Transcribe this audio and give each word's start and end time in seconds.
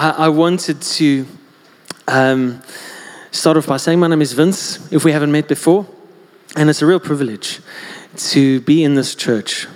I, 0.00 0.10
I 0.12 0.28
wanted 0.30 0.80
to 0.80 1.26
um, 2.08 2.62
start 3.32 3.58
off 3.58 3.66
by 3.66 3.76
saying 3.76 4.00
my 4.00 4.06
name 4.06 4.22
is 4.22 4.32
Vince, 4.32 4.90
if 4.90 5.04
we 5.04 5.12
haven't 5.12 5.30
met 5.30 5.46
before, 5.46 5.86
and 6.56 6.70
it's 6.70 6.80
a 6.80 6.86
real 6.86 7.00
privilege 7.00 7.60
to 8.30 8.62
be 8.62 8.82
in 8.82 8.94
this 8.94 9.14
church. 9.14 9.66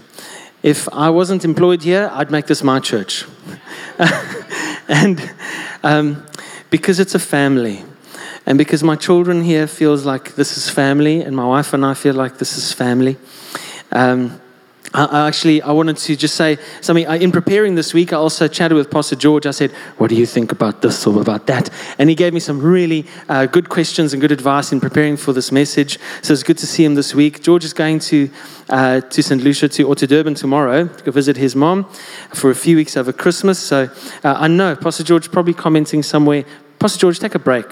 If 0.63 0.89
I 0.95 1.11
wasn't 1.11 1.45
employed 1.45 1.83
here, 1.83 2.11
I'd 2.11 2.31
make 2.31 2.47
this 2.47 2.63
my 2.63 2.81
church. 2.81 3.27
and 4.89 5.31
um, 5.83 6.25
because 6.71 7.01
it's 7.01 7.15
a 7.15 7.19
family, 7.19 7.85
and 8.47 8.57
because 8.57 8.83
my 8.83 8.97
children 8.97 9.43
here 9.43 9.67
feels 9.67 10.07
like 10.07 10.37
this 10.37 10.57
is 10.57 10.71
family, 10.71 11.21
and 11.21 11.37
my 11.37 11.47
wife 11.47 11.75
and 11.75 11.85
I 11.85 11.93
feel 11.93 12.15
like 12.15 12.39
this 12.39 12.57
is 12.57 12.73
family. 12.73 13.19
Um, 13.93 14.41
I 14.97 15.27
actually 15.27 15.61
I 15.61 15.73
wanted 15.73 15.97
to 15.97 16.15
just 16.15 16.37
say 16.37 16.57
something. 16.81 17.05
In 17.21 17.33
preparing 17.33 17.75
this 17.75 17.93
week, 17.93 18.13
I 18.13 18.17
also 18.17 18.47
chatted 18.47 18.77
with 18.77 18.93
Pastor 18.93 19.17
George. 19.17 19.45
I 19.45 19.51
said, 19.51 19.73
"What 19.99 20.09
do 20.09 20.15
you 20.15 20.25
think 20.25 20.53
about 20.53 20.83
this 20.83 21.05
or 21.05 21.21
about 21.21 21.49
that?" 21.49 21.69
And 21.99 22.09
he 22.09 22.15
gave 22.15 22.33
me 22.33 22.39
some 22.39 22.61
really 22.61 23.05
uh, 23.29 23.47
good 23.47 23.69
questions 23.69 24.13
and 24.13 24.21
good 24.21 24.31
advice 24.31 24.71
in 24.71 24.81
preparing 24.81 25.17
for 25.17 25.33
this 25.33 25.51
message. 25.51 25.99
So 26.23 26.33
it's 26.33 26.45
good 26.45 26.59
to 26.59 26.67
see 26.67 26.85
him 26.85 26.95
this 26.95 27.13
week. 27.13 27.43
George 27.43 27.65
is 27.65 27.73
going 27.73 27.99
to 28.01 28.31
uh, 28.69 29.01
to 29.01 29.21
St. 29.21 29.43
Lucia 29.43 29.69
to 29.69 29.83
or 29.83 29.97
to 29.97 30.07
Durban 30.07 30.35
tomorrow 30.35 30.87
to 30.87 31.11
visit 31.11 31.37
his 31.37 31.57
mom 31.57 31.87
for 32.33 32.51
a 32.51 32.55
few 32.55 32.77
weeks 32.77 32.97
over 32.97 33.13
Christmas. 33.13 33.59
So 33.59 33.91
uh, 34.23 34.35
I 34.39 34.47
know 34.47 34.77
Pastor 34.77 35.03
George 35.03 35.33
probably 35.33 35.55
commenting 35.55 36.05
somewhere. 36.05 36.45
Pastor 36.79 37.01
George, 37.01 37.19
take 37.19 37.35
a 37.35 37.41
break. 37.41 37.67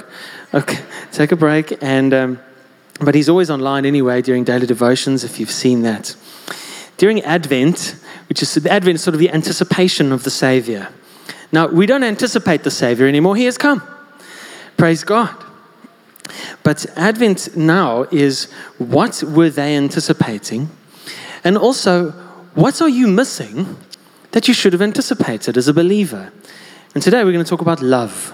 Okay, 0.52 0.80
take 1.12 1.30
a 1.30 1.36
break. 1.36 1.80
And 1.80 2.12
um, 2.12 2.40
but 3.00 3.14
he's 3.14 3.28
always 3.28 3.48
online 3.48 3.86
anyway 3.86 4.22
during 4.22 4.42
daily 4.42 4.66
devotions. 4.66 5.22
If 5.22 5.38
you've 5.38 5.52
seen 5.52 5.82
that 5.82 6.16
during 7.02 7.20
Advent, 7.22 7.96
which 8.28 8.42
is 8.42 8.54
the 8.54 8.70
Advent 8.70 8.94
is 8.94 9.02
sort 9.02 9.14
of 9.14 9.18
the 9.18 9.30
anticipation 9.30 10.12
of 10.12 10.22
the 10.22 10.30
Savior. 10.30 10.88
Now, 11.50 11.66
we 11.66 11.84
don't 11.84 12.04
anticipate 12.04 12.62
the 12.62 12.70
Savior 12.70 13.08
anymore, 13.08 13.34
He 13.34 13.44
has 13.46 13.58
come. 13.58 13.82
Praise 14.76 15.02
God. 15.02 15.34
But 16.62 16.86
Advent 16.96 17.56
now 17.56 18.04
is 18.12 18.52
what 18.78 19.20
were 19.24 19.50
they 19.50 19.74
anticipating? 19.76 20.70
And 21.42 21.58
also, 21.58 22.12
what 22.54 22.80
are 22.80 22.88
you 22.88 23.08
missing 23.08 23.78
that 24.30 24.46
you 24.46 24.54
should 24.54 24.72
have 24.72 24.80
anticipated 24.80 25.56
as 25.56 25.66
a 25.66 25.74
believer? 25.74 26.30
And 26.94 27.02
today 27.02 27.24
we're 27.24 27.32
going 27.32 27.44
to 27.44 27.50
talk 27.50 27.62
about 27.62 27.82
love. 27.82 28.32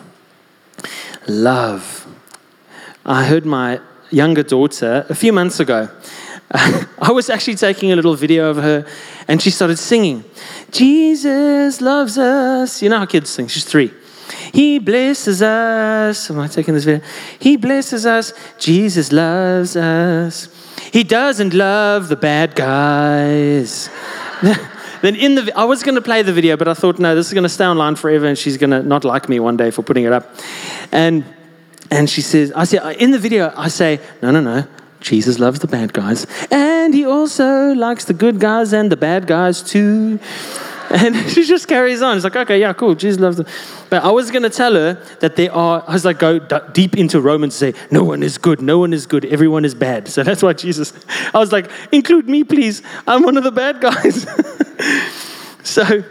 Love. 1.27 2.06
I 3.06 3.25
heard 3.25 3.47
my 3.47 3.80
younger 4.10 4.42
daughter 4.42 5.06
a 5.08 5.14
few 5.14 5.32
months 5.32 5.58
ago 5.58 5.88
I 6.98 7.12
was 7.12 7.28
actually 7.28 7.56
taking 7.56 7.92
a 7.92 7.96
little 7.96 8.14
video 8.14 8.48
of 8.48 8.56
her, 8.56 8.86
and 9.27 9.41
she 9.41 9.50
started 9.50 9.78
singing, 9.78 10.24
Jesus 10.70 11.80
loves 11.80 12.16
us. 12.16 12.82
You 12.82 12.88
know 12.88 12.98
how 12.98 13.06
kids 13.06 13.30
sing. 13.30 13.48
She's 13.48 13.64
three. 13.64 13.92
He 14.52 14.78
blesses 14.78 15.42
us. 15.42 16.30
Am 16.30 16.38
I 16.38 16.48
taking 16.48 16.74
this 16.74 16.84
video? 16.84 17.04
He 17.38 17.56
blesses 17.56 18.06
us. 18.06 18.32
Jesus 18.58 19.12
loves 19.12 19.76
us. 19.76 20.48
He 20.92 21.04
doesn't 21.04 21.52
love 21.52 22.08
the 22.08 22.16
bad 22.16 22.54
guys. 22.54 23.91
then 25.02 25.16
in 25.16 25.34
the 25.34 25.52
I 25.54 25.64
was 25.64 25.82
going 25.82 25.96
to 25.96 26.00
play 26.00 26.22
the 26.22 26.32
video, 26.32 26.56
but 26.56 26.69
I 26.69 26.74
thought 26.74 26.98
no, 26.98 27.14
this 27.14 27.26
is 27.26 27.34
going 27.34 27.42
to 27.42 27.48
stay 27.48 27.66
online 27.66 27.96
forever, 27.96 28.26
and 28.26 28.38
she's 28.38 28.56
going 28.56 28.70
to 28.70 28.82
not 28.82 29.04
like 29.04 29.28
me 29.28 29.38
one 29.38 29.56
day 29.56 29.70
for 29.70 29.82
putting 29.82 30.04
it 30.04 30.12
up. 30.12 30.34
And 30.92 31.24
and 31.91 32.08
she 32.08 32.22
says, 32.22 32.52
I 32.52 32.64
say 32.64 32.96
in 32.98 33.10
the 33.10 33.19
video, 33.19 33.52
I 33.56 33.69
say, 33.69 34.00
no, 34.22 34.30
no, 34.30 34.41
no. 34.41 34.66
Jesus 35.00 35.38
loves 35.38 35.60
the 35.60 35.66
bad 35.66 35.92
guys, 35.92 36.27
and 36.50 36.92
he 36.92 37.04
also 37.04 37.72
likes 37.72 38.04
the 38.04 38.14
good 38.14 38.41
guys 38.41 38.72
and 38.72 38.91
the 38.91 38.96
bad 38.96 39.27
guys 39.27 39.62
too. 39.62 40.18
And 40.91 41.14
she 41.30 41.44
just 41.44 41.68
carries 41.68 42.00
on. 42.00 42.16
It's 42.16 42.24
like, 42.24 42.34
okay, 42.34 42.58
yeah, 42.58 42.72
cool. 42.72 42.94
Jesus 42.94 43.20
loves 43.20 43.36
them. 43.36 43.46
But 43.91 44.04
I 44.04 44.10
was 44.10 44.30
going 44.30 44.44
to 44.44 44.50
tell 44.50 44.72
her 44.72 44.94
that 45.20 45.36
there 45.36 45.52
are, 45.52 45.84
I 45.86 45.92
was 45.92 46.06
like, 46.06 46.19
go 46.19 46.38
d- 46.38 46.56
deep 46.72 46.96
into 46.96 47.20
Romans 47.20 47.60
and 47.60 47.74
say, 47.74 47.80
no 47.91 48.04
one 48.04 48.22
is 48.22 48.38
good, 48.38 48.62
no 48.62 48.78
one 48.78 48.94
is 48.94 49.04
good, 49.04 49.26
everyone 49.26 49.66
is 49.66 49.75
bad. 49.75 50.08
So 50.08 50.22
that's 50.22 50.42
why 50.42 50.54
Jesus, 50.54 50.94
I 51.34 51.38
was 51.38 51.53
like, 51.53 51.70
include 51.92 52.26
me, 52.26 52.42
please. 52.42 52.81
I'm 53.06 53.22
one 53.22 53.37
of 53.37 53.44
the 53.44 53.53
bad 53.53 53.82
guys. 53.82 54.26
so 55.62 56.03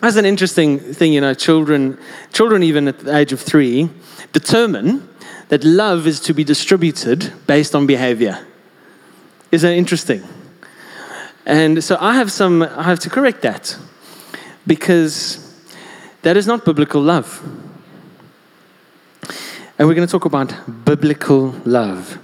that's 0.00 0.16
an 0.16 0.26
interesting 0.26 0.80
thing, 0.80 1.12
you 1.12 1.20
know, 1.20 1.32
children, 1.32 1.96
children 2.32 2.64
even 2.64 2.88
at 2.88 2.98
the 2.98 3.16
age 3.16 3.32
of 3.32 3.40
three, 3.40 3.88
determine 4.32 5.08
that 5.48 5.64
love 5.64 6.06
is 6.06 6.20
to 6.20 6.34
be 6.34 6.44
distributed 6.44 7.32
based 7.46 7.74
on 7.74 7.86
behavior. 7.86 8.46
Isn't 9.52 9.70
that 9.70 9.76
interesting? 9.76 10.22
And 11.44 11.82
so 11.82 11.96
I 12.00 12.14
have 12.16 12.32
some, 12.32 12.62
I 12.62 12.82
have 12.82 12.98
to 13.00 13.10
correct 13.10 13.42
that 13.42 13.78
because 14.66 15.38
that 16.22 16.36
is 16.36 16.46
not 16.46 16.64
biblical 16.64 17.00
love. 17.00 17.40
And 19.78 19.86
we're 19.86 19.94
going 19.94 20.06
to 20.06 20.10
talk 20.10 20.24
about 20.24 20.84
biblical 20.84 21.54
love 21.64 22.18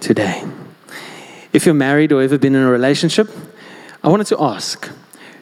today. 0.00 0.42
If 1.52 1.66
you're 1.66 1.74
married 1.74 2.12
or 2.12 2.22
ever 2.22 2.38
been 2.38 2.54
in 2.54 2.62
a 2.62 2.70
relationship, 2.70 3.28
I 4.02 4.08
wanted 4.08 4.26
to 4.28 4.42
ask 4.42 4.90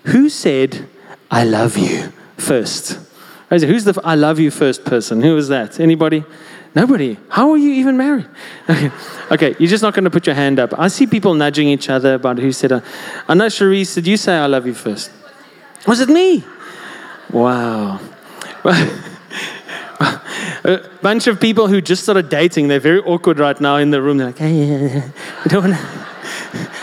who 0.05 0.29
said, 0.29 0.89
I 1.31 1.45
love 1.45 1.77
you 1.77 2.13
first? 2.37 2.99
Who's 3.49 3.85
the 3.85 4.01
I 4.05 4.15
love 4.15 4.39
you 4.39 4.51
first 4.51 4.85
person? 4.85 5.23
Who 5.23 5.35
was 5.35 5.49
that? 5.49 5.81
Anybody? 5.81 6.25
Nobody. 6.77 7.17
How 7.31 7.51
are 7.53 7.57
you 7.57 7.73
even 7.73 7.97
married? 7.97 8.29
Okay, 8.69 8.91
okay 9.31 9.55
you're 9.59 9.71
just 9.71 9.83
not 9.83 9.95
going 9.95 10.05
to 10.05 10.11
put 10.11 10.27
your 10.27 10.35
hand 10.35 10.59
up. 10.59 10.79
I 10.79 10.89
see 10.89 11.07
people 11.07 11.33
nudging 11.35 11.69
each 11.69 11.89
other 11.89 12.13
about 12.15 12.39
who 12.39 12.53
said, 12.53 12.73
uh, 12.73 12.81
I 13.27 13.35
know, 13.35 13.47
Cherise, 13.47 13.95
did 13.95 14.07
you 14.07 14.19
say 14.19 14.37
I 14.37 14.45
love 14.47 14.67
you 14.67 14.75
first? 14.75 15.11
Was 15.87 16.01
it 16.01 16.11
me? 16.11 16.45
Wow. 17.31 17.99
a 18.65 19.01
bunch 21.01 21.27
of 21.29 21.41
people 21.41 21.69
who 21.69 21.81
just 21.81 22.03
started 22.03 22.29
dating, 22.29 22.69
they're 22.69 22.79
very 22.79 23.01
awkward 23.01 23.39
right 23.39 23.59
now 23.59 23.77
in 23.77 23.91
the 23.91 24.03
room. 24.03 24.19
They're 24.19 24.27
like, 24.27 24.37
hey, 24.39 25.03
I 25.45 25.49
don't 25.49 25.71
want 25.71 25.77
to, 25.77 25.81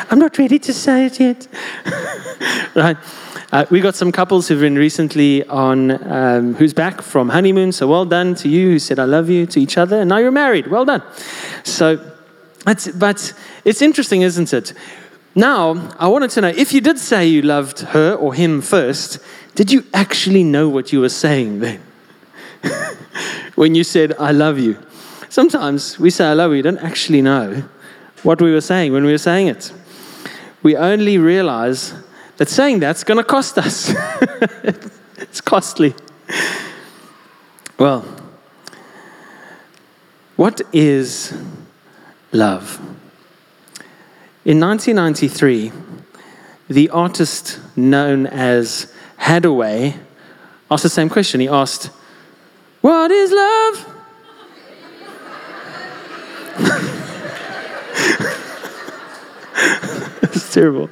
I'm 0.10 0.18
not 0.18 0.36
ready 0.40 0.58
to 0.58 0.74
say 0.74 1.06
it 1.06 1.20
yet. 1.20 1.48
right? 2.76 2.98
Uh, 3.54 3.68
we 3.70 3.80
got 3.80 3.94
some 3.94 4.12
couples 4.12 4.48
who've 4.48 4.62
been 4.62 4.76
recently 4.76 5.48
on 5.48 5.92
um, 6.12 6.56
who's 6.56 6.74
back 6.74 7.04
from 7.04 7.30
honeymoon. 7.30 7.72
So 7.72 7.88
well 7.88 8.04
done 8.04 8.34
to 8.38 8.50
you 8.50 8.72
who 8.72 8.80
said 8.80 8.98
I 8.98 9.06
love 9.06 9.30
you 9.30 9.46
to 9.46 9.62
each 9.62 9.78
other, 9.78 10.00
and 10.00 10.10
now 10.10 10.18
you're 10.18 10.32
married. 10.32 10.66
Well 10.66 10.86
done. 10.86 11.04
So, 11.64 12.04
but 12.66 13.34
it's 13.64 13.82
interesting, 13.84 14.24
isn't 14.24 14.54
it? 14.54 14.74
Now, 15.36 15.94
I 16.00 16.08
wanted 16.08 16.32
to 16.32 16.42
know 16.42 16.48
if 16.48 16.74
you 16.74 16.82
did 16.82 16.98
say 16.98 17.28
you 17.28 17.44
loved 17.44 17.82
her 17.82 18.16
or 18.16 18.34
him 18.34 18.60
first, 18.60 19.20
did 19.54 19.72
you 19.72 19.86
actually 19.94 20.44
know 20.44 20.68
what 20.68 20.92
you 20.92 21.02
were 21.02 21.10
saying 21.10 21.60
then? 21.60 21.80
when 23.54 23.76
you 23.76 23.84
said, 23.84 24.16
I 24.20 24.32
love 24.32 24.58
you. 24.58 24.80
Sometimes 25.30 26.00
we 26.00 26.10
say, 26.10 26.26
I 26.26 26.34
love 26.34 26.50
you, 26.50 26.58
we 26.58 26.62
don't 26.64 26.80
actually 26.80 27.22
know 27.22 27.64
what 28.24 28.42
we 28.42 28.52
were 28.52 28.62
saying 28.62 28.94
when 28.94 29.04
we 29.04 29.12
were 29.12 29.20
saying 29.20 29.46
it. 29.46 29.72
We 30.64 30.76
only 30.76 31.20
realize 31.20 31.94
that 32.44 32.50
saying 32.50 32.80
that's 32.80 33.06
going 33.06 33.18
to 33.18 33.24
cost 33.24 33.58
us. 33.58 33.94
it's 35.18 35.40
costly. 35.40 35.96
Well, 37.80 38.02
what 40.36 40.60
is 40.74 41.34
love? 42.34 42.82
In 44.44 44.60
1993, 44.60 45.72
the 46.68 46.90
artist 46.90 47.62
known 47.78 48.28
as 48.28 48.92
Haddaway 49.22 49.98
asked 50.70 50.84
the 50.84 50.90
same 50.90 51.08
question. 51.08 51.40
He 51.40 51.48
asked, 51.48 51.92
What 52.82 53.10
is 53.10 53.32
love? 53.32 53.90
it's 60.24 60.54
terrible. 60.54 60.90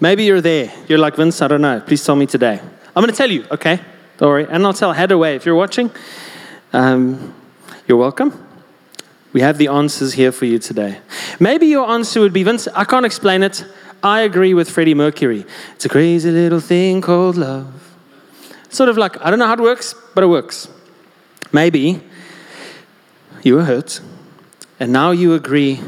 Maybe 0.00 0.24
you're 0.24 0.40
there. 0.40 0.72
You're 0.88 0.98
like, 0.98 1.16
Vince, 1.16 1.42
I 1.42 1.48
don't 1.48 1.60
know. 1.60 1.80
Please 1.80 2.02
tell 2.02 2.16
me 2.16 2.26
today. 2.26 2.58
I'm 2.96 3.02
going 3.02 3.10
to 3.10 3.16
tell 3.16 3.30
you, 3.30 3.46
okay? 3.50 3.80
Don't 4.16 4.28
worry. 4.28 4.46
And 4.48 4.64
I'll 4.64 4.72
tell 4.72 4.94
Haddaway 4.94 5.36
if 5.36 5.44
you're 5.44 5.54
watching. 5.54 5.90
Um, 6.72 7.34
you're 7.86 7.98
welcome. 7.98 8.46
We 9.32 9.42
have 9.42 9.58
the 9.58 9.68
answers 9.68 10.14
here 10.14 10.32
for 10.32 10.46
you 10.46 10.58
today. 10.58 11.00
Maybe 11.38 11.66
your 11.66 11.88
answer 11.90 12.20
would 12.20 12.32
be, 12.32 12.42
Vince, 12.42 12.66
I 12.68 12.84
can't 12.84 13.04
explain 13.04 13.42
it. 13.42 13.64
I 14.02 14.22
agree 14.22 14.54
with 14.54 14.70
Freddie 14.70 14.94
Mercury. 14.94 15.44
It's 15.74 15.84
a 15.84 15.88
crazy 15.90 16.30
little 16.30 16.60
thing 16.60 17.02
called 17.02 17.36
love. 17.36 17.94
Sort 18.70 18.88
of 18.88 18.96
like, 18.96 19.20
I 19.24 19.28
don't 19.28 19.38
know 19.38 19.46
how 19.46 19.54
it 19.54 19.60
works, 19.60 19.94
but 20.14 20.24
it 20.24 20.28
works. 20.28 20.68
Maybe 21.52 22.00
you 23.42 23.56
were 23.56 23.64
hurt, 23.64 24.00
and 24.78 24.92
now 24.92 25.10
you 25.10 25.34
agree 25.34 25.80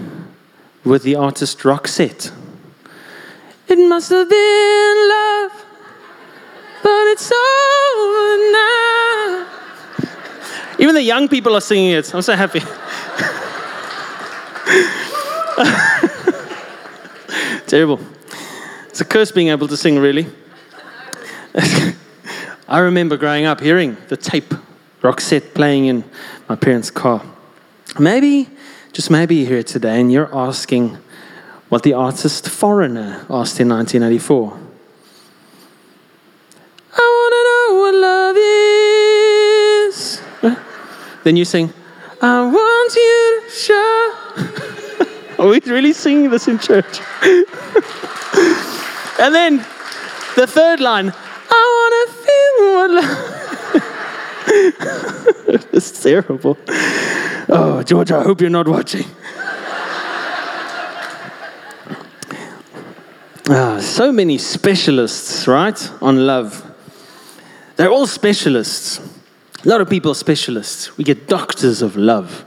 with 0.84 1.02
the 1.02 1.14
artist 1.14 1.60
Roxette 1.60 2.32
it 3.72 3.88
must 3.88 4.10
have 4.10 4.28
been 4.28 5.08
love, 5.08 5.64
but 6.82 7.06
it's 7.08 7.32
over 7.32 8.36
now. 8.52 9.46
Even 10.78 10.94
the 10.94 11.02
young 11.02 11.26
people 11.26 11.56
are 11.56 11.60
singing 11.60 11.92
it. 11.92 12.14
I'm 12.14 12.20
so 12.20 12.36
happy. 12.36 12.60
Terrible. 17.66 17.98
It's 18.88 19.00
a 19.00 19.06
curse 19.06 19.32
being 19.32 19.48
able 19.48 19.68
to 19.68 19.76
sing, 19.76 19.98
really. 19.98 20.26
I 22.68 22.78
remember 22.78 23.16
growing 23.16 23.46
up 23.46 23.60
hearing 23.60 23.96
the 24.08 24.18
tape 24.18 24.52
Roxette 25.00 25.54
playing 25.54 25.86
in 25.86 26.04
my 26.46 26.56
parents' 26.56 26.90
car. 26.90 27.22
Maybe, 27.98 28.50
just 28.92 29.10
maybe 29.10 29.36
you 29.36 29.46
hear 29.46 29.58
it 29.58 29.66
today 29.66 29.98
and 29.98 30.12
you're 30.12 30.28
asking 30.34 30.98
what 31.72 31.82
the 31.84 31.94
artist 31.94 32.50
Foreigner 32.50 33.24
asked 33.30 33.58
in 33.58 33.70
1984. 33.70 34.52
I 36.92 37.00
want 37.18 37.32
to 37.32 37.42
know 37.48 37.68
what 37.80 37.94
love 37.94 38.36
is. 39.88 40.20
Then 41.24 41.36
you 41.38 41.46
sing, 41.46 41.72
I 42.20 42.42
want 42.44 42.94
you 42.94 43.40
to 43.40 43.50
show. 43.50 44.12
Are 45.42 45.48
we 45.48 45.60
really 45.60 45.94
singing 45.94 46.28
this 46.28 46.46
in 46.46 46.58
church? 46.58 47.00
and 49.18 49.34
then 49.34 49.64
the 50.36 50.46
third 50.46 50.78
line, 50.78 51.10
I 51.50 51.64
want 51.78 51.94
to 51.96 52.12
feel 52.22 52.54
what 52.74 52.90
love 53.00 53.32
it's 55.72 56.02
terrible. 56.02 56.58
Oh, 57.48 57.82
George, 57.82 58.12
I 58.12 58.22
hope 58.22 58.42
you're 58.42 58.50
not 58.50 58.68
watching. 58.68 59.06
Ah, 63.48 63.80
so 63.80 64.12
many 64.12 64.38
specialists, 64.38 65.48
right, 65.48 65.90
on 66.00 66.26
love. 66.26 66.64
They're 67.76 67.90
all 67.90 68.06
specialists. 68.06 69.00
A 69.64 69.68
lot 69.68 69.80
of 69.80 69.90
people 69.90 70.12
are 70.12 70.16
specialists. 70.16 70.96
We 70.96 71.02
get 71.02 71.26
doctors 71.26 71.82
of 71.82 71.96
love, 71.96 72.44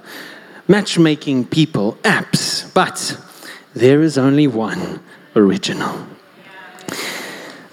matchmaking 0.68 1.48
people, 1.48 1.98
apps, 2.04 2.74
but 2.74 3.20
there 3.74 4.02
is 4.02 4.18
only 4.18 4.48
one 4.48 5.02
original. 5.36 6.08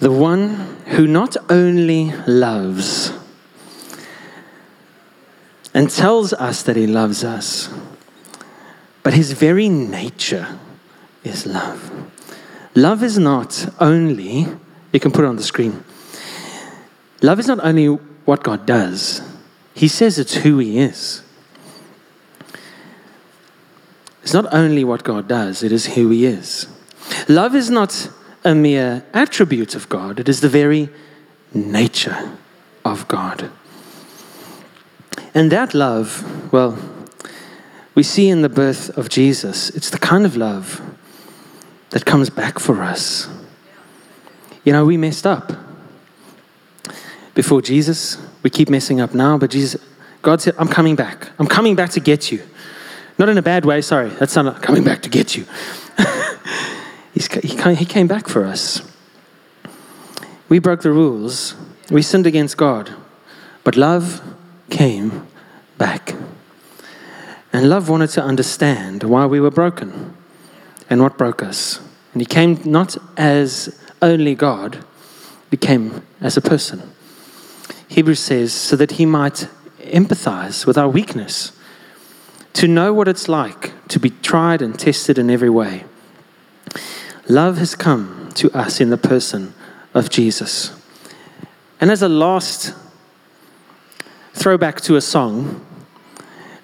The 0.00 0.10
one 0.10 0.78
who 0.86 1.06
not 1.06 1.36
only 1.48 2.12
loves, 2.26 3.12
and 5.74 5.88
tells 5.90 6.32
us 6.32 6.62
that 6.64 6.76
he 6.76 6.86
loves 6.86 7.24
us. 7.24 7.68
But 9.02 9.14
his 9.14 9.32
very 9.32 9.68
nature 9.68 10.58
is 11.24 11.46
love. 11.46 11.90
Love 12.74 13.02
is 13.02 13.18
not 13.18 13.68
only, 13.80 14.46
you 14.92 15.00
can 15.00 15.10
put 15.10 15.24
it 15.24 15.28
on 15.28 15.36
the 15.36 15.42
screen, 15.42 15.84
love 17.20 17.38
is 17.38 17.46
not 17.46 17.60
only 17.62 17.86
what 18.24 18.42
God 18.42 18.64
does, 18.64 19.20
he 19.74 19.88
says 19.88 20.18
it's 20.18 20.36
who 20.36 20.58
he 20.58 20.78
is. 20.78 21.22
It's 24.22 24.32
not 24.32 24.52
only 24.54 24.84
what 24.84 25.04
God 25.04 25.28
does, 25.28 25.62
it 25.62 25.72
is 25.72 25.94
who 25.94 26.08
he 26.10 26.24
is. 26.24 26.66
Love 27.28 27.54
is 27.54 27.68
not 27.68 28.10
a 28.44 28.54
mere 28.54 29.04
attribute 29.12 29.74
of 29.74 29.88
God, 29.88 30.18
it 30.18 30.28
is 30.28 30.40
the 30.40 30.48
very 30.48 30.88
nature 31.52 32.32
of 32.84 33.06
God. 33.08 33.50
And 35.34 35.52
that 35.52 35.74
love, 35.74 36.52
well, 36.52 36.78
we 37.94 38.02
see 38.02 38.28
in 38.28 38.42
the 38.42 38.48
birth 38.48 38.96
of 38.96 39.08
Jesus, 39.08 39.68
it's 39.70 39.90
the 39.90 39.98
kind 39.98 40.24
of 40.24 40.36
love 40.36 40.80
that 41.92 42.06
comes 42.06 42.30
back 42.30 42.58
for 42.58 42.82
us. 42.82 43.28
You 44.64 44.72
know, 44.72 44.84
we 44.84 44.96
messed 44.96 45.26
up 45.26 45.52
before 47.34 47.62
Jesus. 47.62 48.18
We 48.42 48.50
keep 48.50 48.68
messing 48.68 49.00
up 49.00 49.14
now, 49.14 49.38
but 49.38 49.50
Jesus, 49.50 49.80
God 50.22 50.40
said, 50.40 50.54
I'm 50.58 50.68
coming 50.68 50.96
back. 50.96 51.30
I'm 51.38 51.46
coming 51.46 51.76
back 51.76 51.90
to 51.90 52.00
get 52.00 52.32
you. 52.32 52.42
Not 53.18 53.28
in 53.28 53.36
a 53.36 53.42
bad 53.42 53.66
way, 53.66 53.82
sorry. 53.82 54.08
That's 54.08 54.34
not 54.34 54.62
coming 54.62 54.84
back 54.84 55.02
to 55.02 55.10
get 55.10 55.36
you. 55.36 55.44
he 57.14 57.84
came 57.84 58.06
back 58.06 58.26
for 58.26 58.44
us. 58.44 58.80
We 60.48 60.58
broke 60.58 60.80
the 60.80 60.92
rules. 60.92 61.54
We 61.90 62.00
sinned 62.00 62.26
against 62.26 62.56
God. 62.56 62.94
But 63.64 63.76
love 63.76 64.22
came 64.70 65.26
back. 65.76 66.14
And 67.52 67.68
love 67.68 67.90
wanted 67.90 68.08
to 68.10 68.22
understand 68.22 69.04
why 69.04 69.26
we 69.26 69.40
were 69.40 69.50
broken 69.50 70.11
and 70.92 71.02
what 71.02 71.16
broke 71.16 71.42
us. 71.42 71.80
And 72.12 72.20
he 72.20 72.26
came 72.26 72.60
not 72.64 72.96
as 73.16 73.80
only 74.02 74.34
God, 74.34 74.84
he 75.50 75.56
came 75.56 76.02
as 76.20 76.36
a 76.36 76.40
person. 76.40 76.92
Hebrews 77.88 78.20
says, 78.20 78.52
so 78.52 78.76
that 78.76 78.92
he 78.92 79.06
might 79.06 79.48
empathize 79.80 80.66
with 80.66 80.76
our 80.76 80.88
weakness, 80.88 81.52
to 82.52 82.68
know 82.68 82.92
what 82.92 83.08
it's 83.08 83.28
like 83.28 83.72
to 83.88 83.98
be 83.98 84.10
tried 84.10 84.60
and 84.60 84.78
tested 84.78 85.18
in 85.18 85.30
every 85.30 85.48
way. 85.48 85.84
Love 87.28 87.56
has 87.56 87.74
come 87.74 88.30
to 88.34 88.50
us 88.52 88.80
in 88.80 88.90
the 88.90 88.98
person 88.98 89.54
of 89.94 90.10
Jesus. 90.10 90.72
And 91.80 91.90
as 91.90 92.02
a 92.02 92.08
last 92.08 92.74
throwback 94.34 94.80
to 94.82 94.96
a 94.96 95.00
song. 95.00 95.64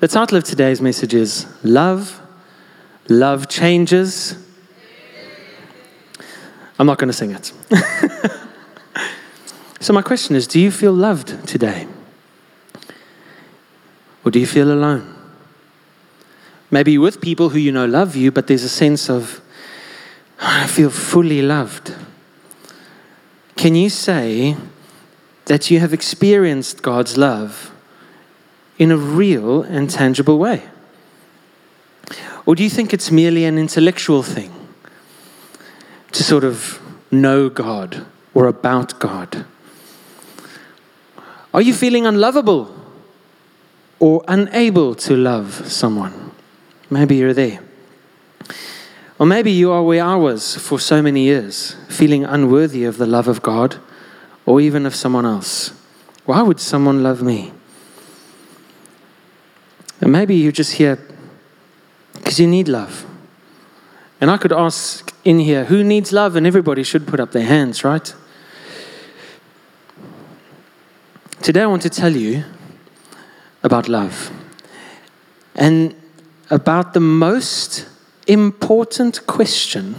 The 0.00 0.08
title 0.08 0.38
of 0.38 0.44
today's 0.44 0.80
message 0.80 1.14
is 1.14 1.46
Love, 1.62 2.20
Love 3.08 3.48
Changes. 3.48 4.36
I'm 6.78 6.86
not 6.86 6.98
going 6.98 7.08
to 7.08 7.12
sing 7.12 7.32
it. 7.32 7.52
so, 9.80 9.92
my 9.92 10.02
question 10.02 10.36
is 10.36 10.46
Do 10.46 10.60
you 10.60 10.70
feel 10.70 10.92
loved 10.92 11.46
today? 11.46 11.88
Or 14.24 14.30
do 14.30 14.38
you 14.38 14.46
feel 14.46 14.70
alone? 14.70 15.14
Maybe 16.70 16.98
with 16.98 17.20
people 17.20 17.48
who 17.48 17.58
you 17.58 17.72
know 17.72 17.86
love 17.86 18.14
you, 18.14 18.30
but 18.30 18.46
there's 18.46 18.64
a 18.64 18.68
sense 18.68 19.08
of, 19.08 19.40
oh, 20.40 20.60
I 20.62 20.66
feel 20.66 20.90
fully 20.90 21.40
loved. 21.40 21.94
Can 23.56 23.74
you 23.74 23.88
say, 23.88 24.54
that 25.48 25.70
you 25.70 25.80
have 25.80 25.94
experienced 25.94 26.82
God's 26.82 27.16
love 27.16 27.72
in 28.78 28.92
a 28.92 28.96
real 28.96 29.62
and 29.62 29.90
tangible 29.90 30.38
way? 30.38 30.62
Or 32.48 32.54
do 32.54 32.62
you 32.62 32.70
think 32.70 32.94
it's 32.94 33.10
merely 33.10 33.44
an 33.44 33.58
intellectual 33.58 34.22
thing 34.22 34.50
to 36.12 36.24
sort 36.24 36.44
of 36.44 36.80
know 37.10 37.50
God 37.50 38.06
or 38.32 38.46
about 38.46 38.98
God? 38.98 39.44
Are 41.52 41.60
you 41.60 41.74
feeling 41.74 42.06
unlovable 42.06 42.74
or 43.98 44.24
unable 44.26 44.94
to 44.94 45.14
love 45.14 45.70
someone? 45.70 46.30
Maybe 46.88 47.16
you're 47.16 47.34
there. 47.34 47.60
Or 49.18 49.26
maybe 49.26 49.50
you 49.50 49.70
are 49.70 49.82
where 49.82 50.02
I 50.02 50.14
was 50.14 50.56
for 50.56 50.80
so 50.80 51.02
many 51.02 51.24
years, 51.24 51.76
feeling 51.90 52.24
unworthy 52.24 52.84
of 52.84 52.96
the 52.96 53.04
love 53.04 53.28
of 53.28 53.42
God 53.42 53.76
or 54.46 54.58
even 54.62 54.86
of 54.86 54.94
someone 54.94 55.26
else. 55.26 55.74
Why 56.24 56.40
would 56.40 56.60
someone 56.60 57.02
love 57.02 57.20
me? 57.20 57.52
And 60.00 60.10
maybe 60.10 60.34
you're 60.34 60.50
just 60.50 60.72
here 60.76 60.98
because 62.28 62.40
you 62.40 62.46
need 62.46 62.68
love. 62.68 63.06
And 64.20 64.30
I 64.30 64.36
could 64.36 64.52
ask 64.52 65.14
in 65.24 65.38
here, 65.38 65.64
who 65.64 65.82
needs 65.82 66.12
love? 66.12 66.36
And 66.36 66.46
everybody 66.46 66.82
should 66.82 67.06
put 67.06 67.20
up 67.20 67.32
their 67.32 67.46
hands, 67.46 67.84
right? 67.84 68.14
Today 71.40 71.62
I 71.62 71.66
want 71.66 71.80
to 71.82 71.88
tell 71.88 72.14
you 72.14 72.44
about 73.62 73.88
love 73.88 74.30
and 75.54 75.94
about 76.50 76.92
the 76.92 77.00
most 77.00 77.86
important 78.26 79.26
question 79.26 79.94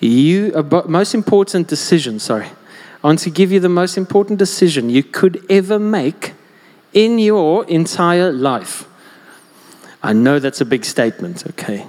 you, 0.00 0.54
about 0.54 0.88
most 0.88 1.14
important 1.14 1.68
decision, 1.68 2.18
sorry, 2.18 2.46
I 3.04 3.08
want 3.08 3.18
to 3.18 3.30
give 3.30 3.52
you 3.52 3.60
the 3.60 3.68
most 3.68 3.98
important 3.98 4.38
decision 4.38 4.88
you 4.88 5.02
could 5.02 5.44
ever 5.50 5.78
make 5.78 6.32
in 6.94 7.18
your 7.18 7.66
entire 7.66 8.32
life. 8.32 8.86
I 10.06 10.12
know 10.12 10.38
that's 10.38 10.60
a 10.60 10.64
big 10.64 10.84
statement, 10.84 11.46
okay? 11.50 11.86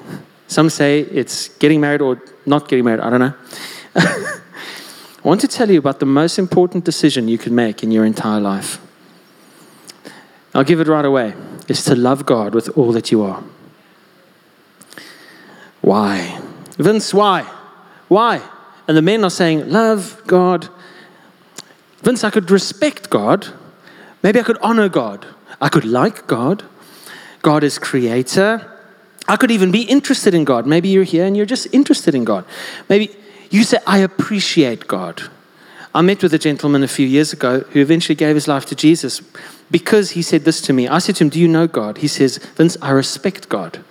Some 0.47 0.69
say 0.69 1.01
it's 1.01 1.49
getting 1.59 1.81
married 1.81 2.01
or 2.01 2.21
not 2.45 2.67
getting 2.67 2.85
married, 2.85 3.01
I 3.01 3.09
don't 3.09 3.19
know. 3.19 3.33
I 3.95 4.39
want 5.23 5.41
to 5.41 5.47
tell 5.47 5.69
you 5.69 5.79
about 5.79 5.99
the 5.99 6.05
most 6.05 6.39
important 6.39 6.85
decision 6.85 7.27
you 7.27 7.37
could 7.37 7.51
make 7.51 7.83
in 7.83 7.91
your 7.91 8.05
entire 8.05 8.39
life. 8.39 8.79
I'll 10.53 10.63
give 10.63 10.79
it 10.79 10.87
right 10.87 11.05
away. 11.05 11.33
It's 11.67 11.83
to 11.85 11.95
love 11.95 12.25
God 12.25 12.55
with 12.55 12.69
all 12.77 12.91
that 12.93 13.11
you 13.11 13.23
are. 13.23 13.43
Why? 15.81 16.39
Vince, 16.77 17.13
why? 17.13 17.43
Why? 18.07 18.41
And 18.87 18.95
the 18.95 19.01
men 19.01 19.23
are 19.23 19.29
saying, 19.29 19.69
Love 19.69 20.21
God 20.25 20.69
Vince, 22.07 22.23
I 22.23 22.29
could 22.29 22.49
respect 22.51 23.09
God. 23.09 23.47
Maybe 24.23 24.39
I 24.39 24.43
could 24.43 24.57
honor 24.59 24.89
God. 24.89 25.25
I 25.59 25.69
could 25.69 25.85
like 25.85 26.27
God. 26.27 26.63
God 27.41 27.63
is 27.63 27.79
creator. 27.79 28.69
I 29.27 29.35
could 29.35 29.51
even 29.51 29.71
be 29.71 29.83
interested 29.83 30.33
in 30.33 30.43
God. 30.43 30.65
Maybe 30.65 30.89
you're 30.89 31.03
here 31.03 31.25
and 31.25 31.35
you're 31.35 31.45
just 31.45 31.67
interested 31.73 32.15
in 32.15 32.23
God. 32.23 32.45
Maybe 32.89 33.15
you 33.49 33.63
say, 33.63 33.77
I 33.85 33.99
appreciate 33.99 34.87
God. 34.87 35.23
I 35.93 36.01
met 36.01 36.21
with 36.21 36.33
a 36.33 36.37
gentleman 36.37 36.83
a 36.83 36.87
few 36.87 37.07
years 37.07 37.33
ago 37.33 37.61
who 37.71 37.81
eventually 37.81 38.15
gave 38.15 38.35
his 38.35 38.47
life 38.47 38.65
to 38.67 38.75
Jesus 38.75 39.21
because 39.71 40.11
he 40.11 40.21
said 40.21 40.45
this 40.45 40.61
to 40.61 40.73
me. 40.73 40.87
I 40.87 40.99
said 40.99 41.15
to 41.17 41.23
him, 41.23 41.29
Do 41.29 41.39
you 41.39 41.47
know 41.47 41.67
God? 41.67 41.99
He 41.99 42.07
says, 42.07 42.37
Vince, 42.37 42.77
I 42.81 42.91
respect 42.91 43.49
God. 43.49 43.83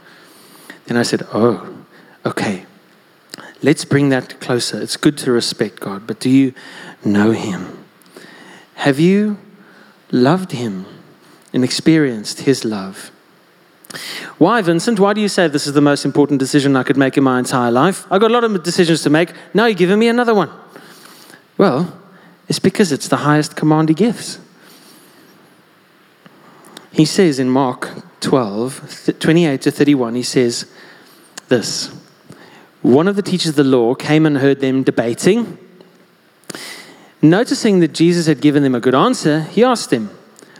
Then 0.86 0.96
I 0.96 1.02
said, 1.02 1.26
Oh, 1.32 1.84
okay. 2.24 2.64
Let's 3.62 3.84
bring 3.84 4.10
that 4.10 4.38
closer. 4.40 4.80
It's 4.80 4.96
good 4.96 5.18
to 5.18 5.32
respect 5.32 5.80
God, 5.80 6.06
but 6.06 6.20
do 6.20 6.30
you 6.30 6.54
know 7.04 7.32
Him? 7.32 7.84
Have 8.76 9.00
you 9.00 9.38
loved 10.12 10.52
him 10.52 10.84
and 11.52 11.64
experienced 11.64 12.40
his 12.40 12.64
love? 12.64 13.10
Why, 14.38 14.62
Vincent? 14.62 15.00
Why 15.00 15.12
do 15.12 15.20
you 15.20 15.28
say 15.28 15.48
this 15.48 15.66
is 15.66 15.72
the 15.72 15.80
most 15.80 16.04
important 16.04 16.40
decision 16.40 16.76
I 16.76 16.82
could 16.82 16.96
make 16.96 17.16
in 17.16 17.24
my 17.24 17.38
entire 17.38 17.70
life? 17.70 18.06
I've 18.10 18.20
got 18.20 18.30
a 18.30 18.34
lot 18.34 18.44
of 18.44 18.62
decisions 18.62 19.02
to 19.02 19.10
make. 19.10 19.32
Now 19.54 19.66
you're 19.66 19.74
giving 19.74 19.98
me 19.98 20.08
another 20.08 20.34
one. 20.34 20.50
Well, 21.58 21.98
it's 22.48 22.58
because 22.58 22.92
it's 22.92 23.08
the 23.08 23.18
highest 23.18 23.56
command 23.56 23.88
he 23.88 23.94
gives. 23.94 24.38
He 26.92 27.04
says 27.04 27.38
in 27.38 27.50
Mark 27.50 27.90
12, 28.20 29.16
28 29.18 29.60
to 29.62 29.70
31, 29.70 30.14
he 30.14 30.22
says 30.22 30.70
this 31.48 31.94
One 32.82 33.08
of 33.08 33.16
the 33.16 33.22
teachers 33.22 33.50
of 33.50 33.56
the 33.56 33.64
law 33.64 33.94
came 33.94 34.26
and 34.26 34.38
heard 34.38 34.60
them 34.60 34.82
debating. 34.82 35.58
Noticing 37.22 37.80
that 37.80 37.92
Jesus 37.92 38.26
had 38.26 38.40
given 38.40 38.62
them 38.62 38.74
a 38.74 38.80
good 38.80 38.94
answer, 38.94 39.42
he 39.42 39.64
asked 39.64 39.90
them, 39.90 40.10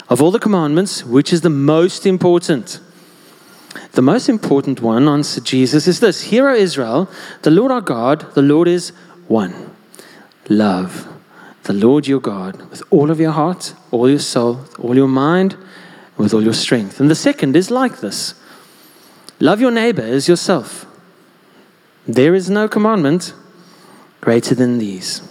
Of 0.09 0.21
all 0.21 0.31
the 0.31 0.39
commandments, 0.39 1.05
which 1.05 1.33
is 1.33 1.43
the 1.43 1.51
most 1.51 2.07
important? 2.07 2.81
The 3.93 4.03
most 4.03 4.29
important 4.29 4.81
one, 4.81 5.09
answered 5.09 5.45
Jesus, 5.45 5.87
is 5.87 6.01
this 6.01 6.23
Hear, 6.23 6.49
O 6.49 6.55
Israel, 6.55 7.09
the 7.43 7.51
Lord 7.51 7.73
our 7.73 7.81
God, 7.81 8.35
the 8.35 8.43
Lord 8.43 8.69
is 8.69 8.91
one. 9.29 9.75
Love 10.49 11.09
the 11.67 11.73
Lord 11.73 12.07
your 12.07 12.21
God 12.21 12.71
with 12.71 12.83
all 12.91 13.11
of 13.11 13.19
your 13.19 13.33
heart, 13.33 13.75
all 13.91 14.09
your 14.09 14.21
soul, 14.21 14.61
all 14.79 14.95
your 14.95 15.09
mind, 15.09 15.57
with 16.17 16.33
all 16.33 16.43
your 16.43 16.55
strength. 16.55 17.01
And 17.01 17.11
the 17.11 17.15
second 17.15 17.57
is 17.57 17.71
like 17.71 18.01
this 18.01 18.35
love 19.41 19.61
your 19.61 19.71
neighbor 19.71 20.03
as 20.03 20.29
yourself. 20.29 20.87
There 22.07 22.35
is 22.35 22.49
no 22.49 22.69
commandment 22.69 23.35
greater 24.21 24.55
than 24.55 24.79
these. 24.79 25.23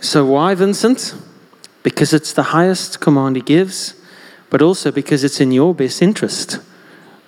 So, 0.00 0.24
why, 0.24 0.54
Vincent? 0.54 1.14
Because 1.82 2.12
it's 2.12 2.32
the 2.32 2.54
highest 2.54 3.00
command 3.00 3.36
he 3.36 3.42
gives, 3.42 3.94
but 4.50 4.62
also 4.62 4.92
because 4.92 5.24
it's 5.24 5.40
in 5.40 5.50
your 5.50 5.74
best 5.74 6.00
interest 6.00 6.60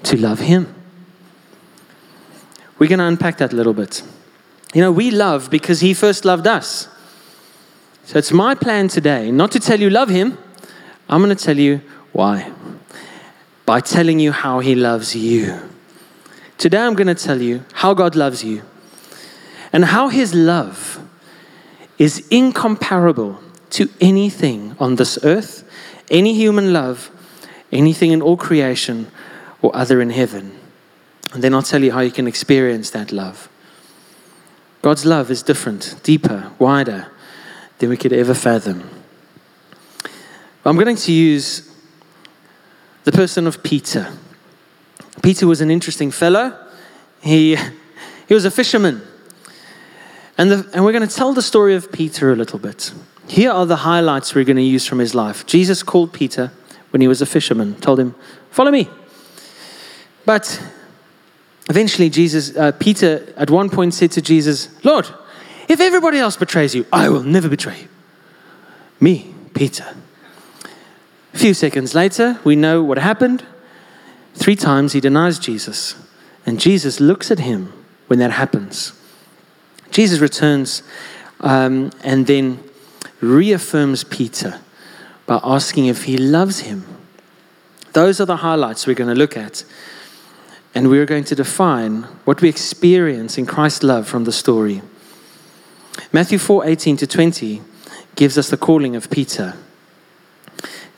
to 0.05 0.17
love 0.17 0.41
him. 0.41 0.75
We're 2.79 2.89
going 2.89 2.99
to 2.99 3.07
unpack 3.07 3.39
that 3.39 3.53
a 3.53 3.57
little 3.57 3.75
bit. 3.75 4.03
You 4.75 4.81
know, 4.81 4.91
we 4.91 5.11
love 5.11 5.51
because 5.51 5.81
he 5.81 5.95
first 5.95 6.25
loved 6.25 6.47
us. 6.47 6.89
So 8.05 8.19
it's 8.19 8.33
my 8.33 8.55
plan 8.55 8.89
today 8.89 9.31
not 9.31 9.53
to 9.53 9.61
tell 9.61 9.79
you 9.79 9.91
love 9.91 10.09
him, 10.09 10.37
I'm 11.09 11.23
going 11.23 11.37
to 11.37 11.45
tell 11.45 11.59
you 11.59 11.81
why. 12.13 12.51
By 13.65 13.81
telling 13.81 14.19
you 14.19 14.33
how 14.33 14.61
he 14.61 14.75
loves 14.75 15.15
you. 15.15 15.61
Today 16.59 16.79
I'm 16.79 16.95
going 16.95 17.07
to 17.07 17.15
tell 17.15 17.41
you 17.41 17.65
how 17.73 17.95
God 17.95 18.17
loves 18.17 18.43
you 18.43 18.63
and 19.73 19.85
how 19.85 20.09
his 20.09 20.35
love 20.35 21.01
is 21.99 22.27
incomparable 22.31 23.41
to 23.71 23.89
anything 24.01 24.77
on 24.79 24.97
this 24.97 25.19
earth, 25.25 25.69
any 26.11 26.35
human 26.35 26.73
love, 26.73 27.11
anything 27.71 28.11
in 28.11 28.21
all 28.21 28.37
creation, 28.37 29.11
or 29.62 29.75
other 29.75 30.00
in 30.00 30.11
heaven. 30.11 30.59
And 31.33 31.42
then 31.42 31.54
I'll 31.54 31.62
tell 31.62 31.83
you 31.83 31.92
how 31.92 32.00
you 32.00 32.11
can 32.11 32.26
experience 32.26 32.90
that 32.90 33.12
love. 33.12 33.49
God's 34.83 35.07
love 35.07 35.31
is 35.31 35.42
different, 35.42 35.95
deeper, 36.02 36.50
wider 36.59 37.07
than 37.78 37.88
we 37.88 37.97
could 37.97 38.12
ever 38.12 38.35
fathom. 38.35 38.90
I'm 40.64 40.76
going 40.76 40.95
to 40.95 41.12
use 41.12 41.73
the 43.04 43.12
person 43.12 43.47
of 43.47 43.62
Peter. 43.62 44.12
Peter 45.23 45.47
was 45.47 45.61
an 45.61 45.71
interesting 45.71 46.11
fellow. 46.11 46.57
He, 47.21 47.57
he 48.28 48.35
was 48.35 48.45
a 48.45 48.50
fisherman. 48.50 49.02
And, 50.37 50.50
the, 50.50 50.71
and 50.73 50.85
we're 50.85 50.92
going 50.92 51.07
to 51.07 51.14
tell 51.14 51.33
the 51.33 51.42
story 51.42 51.75
of 51.75 51.92
Peter 51.92 52.33
a 52.33 52.37
little 52.37 52.59
bit. 52.59 52.92
Here 53.28 53.50
are 53.50 53.66
the 53.66 53.76
highlights 53.76 54.35
we're 54.35 54.45
going 54.45 54.57
to 54.57 54.62
use 54.62 54.87
from 54.87 54.99
his 54.99 55.14
life. 55.14 55.47
Jesus 55.47 55.83
called 55.83 56.12
Peter 56.12 56.52
when 56.90 57.00
he 57.00 57.09
was 57.09 57.23
a 57.23 57.26
fisherman, 57.26 57.76
told 57.76 58.00
him, 58.00 58.14
Follow 58.50 58.71
me. 58.71 58.88
But 60.25 60.62
eventually, 61.69 62.11
Jesus, 62.11 62.57
uh, 62.57 62.73
Peter 62.73 63.33
at 63.37 63.50
one 63.50 63.71
point 63.71 63.95
said 63.95 64.12
to 64.12 64.23
Jesus, 64.23 64.69
Lord, 64.85 65.09
if 65.69 65.81
everybody 65.81 66.19
else 66.19 66.37
betrays 66.37 66.75
you, 66.75 66.87
I 66.93 67.09
will 67.09 67.23
never 67.23 67.49
betray 67.49 67.81
you. 67.81 67.88
Me, 69.00 69.35
Peter. 69.55 69.95
A 71.35 71.38
few 71.38 71.55
seconds 71.55 71.95
later, 71.95 72.38
we 72.45 72.57
know 72.57 72.83
what 72.83 72.99
happened. 72.99 73.45
Three 74.35 74.57
times 74.57 74.93
he 74.93 75.00
denies 75.00 75.38
Jesus, 75.38 75.95
and 76.47 76.61
Jesus 76.61 77.00
looks 77.00 77.31
at 77.31 77.41
him 77.41 77.73
when 78.07 78.19
that 78.19 78.33
happens. 78.33 78.93
Jesus 79.91 80.21
returns 80.21 80.83
um, 81.41 81.91
and 82.02 82.26
then 82.26 82.62
reaffirms 83.21 84.05
Peter 84.05 84.61
by 85.26 85.41
asking 85.43 85.87
if 85.87 86.05
he 86.05 86.17
loves 86.17 86.61
him. 86.61 86.85
Those 87.93 88.21
are 88.21 88.26
the 88.26 88.38
highlights 88.38 88.87
we're 88.87 88.95
going 88.95 89.12
to 89.12 89.19
look 89.19 89.37
at. 89.37 89.64
And 90.75 90.88
we're 90.88 91.07
going 91.07 91.25
to 91.25 91.35
define 91.35 92.02
what 92.25 92.41
we 92.41 92.49
experience 92.49 93.37
in 93.37 93.47
Christ's 93.47 93.83
love 93.83 94.09
from 94.09 94.25
the 94.25 94.33
story. 94.33 94.83
Matthew 96.12 96.38
4 96.38 96.67
18 96.67 96.97
to 96.99 97.07
20 97.07 97.62
gives 98.17 98.38
us 98.38 98.49
the 98.49 98.57
calling 98.57 98.97
of 98.97 99.11
Peter. 99.11 99.55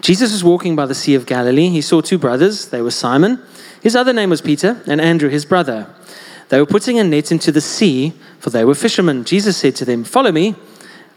Jesus 0.01 0.33
was 0.33 0.45
walking 0.45 0.77
by 0.77 0.87
the 0.87 0.95
Sea 0.95 1.15
of 1.15 1.27
Galilee. 1.27 1.71
He 1.71 1.81
saw 1.81 2.01
two 2.01 2.19
brothers. 2.19 2.69
They 2.69 2.83
were 2.83 2.91
Simon. 2.91 3.43
His 3.83 3.97
other 3.97 4.13
name 4.13 4.31
was 4.31 4.41
Peter, 4.41 4.83
and 4.87 5.01
Andrew, 5.01 5.29
his 5.29 5.45
brother. 5.45 5.87
They 6.51 6.59
were 6.59 6.67
putting 6.67 6.99
a 6.99 7.05
net 7.05 7.33
into 7.33 7.51
the 7.51 7.61
sea, 7.61 8.13
for 8.39 8.51
they 8.51 8.65
were 8.65 8.75
fishermen. 8.75 9.25
Jesus 9.25 9.57
said 9.57 9.75
to 9.77 9.85
them, 9.85 10.05
Follow 10.05 10.31
me, 10.31 10.57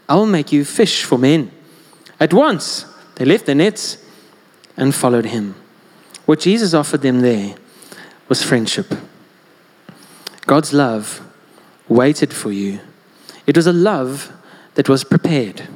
I 0.08 0.14
will 0.14 0.26
make 0.26 0.52
you 0.52 0.64
fish 0.64 1.04
for 1.04 1.18
men. 1.18 1.50
At 2.18 2.32
once, 2.32 2.86
they 3.16 3.24
left 3.24 3.46
their 3.46 3.54
nets 3.54 3.98
and 4.76 4.94
followed 4.94 5.26
him. 5.26 5.54
What 6.24 6.40
Jesus 6.40 6.74
offered 6.74 7.02
them 7.02 7.20
there 7.20 7.56
was 8.28 8.42
friendship. 8.42 8.94
God's 10.46 10.72
love 10.72 11.26
waited 11.88 12.32
for 12.32 12.52
you. 12.52 12.80
It 13.46 13.56
was 13.56 13.66
a 13.66 13.72
love 13.72 14.32
that 14.74 14.88
was 14.88 15.04
prepared. 15.04 15.68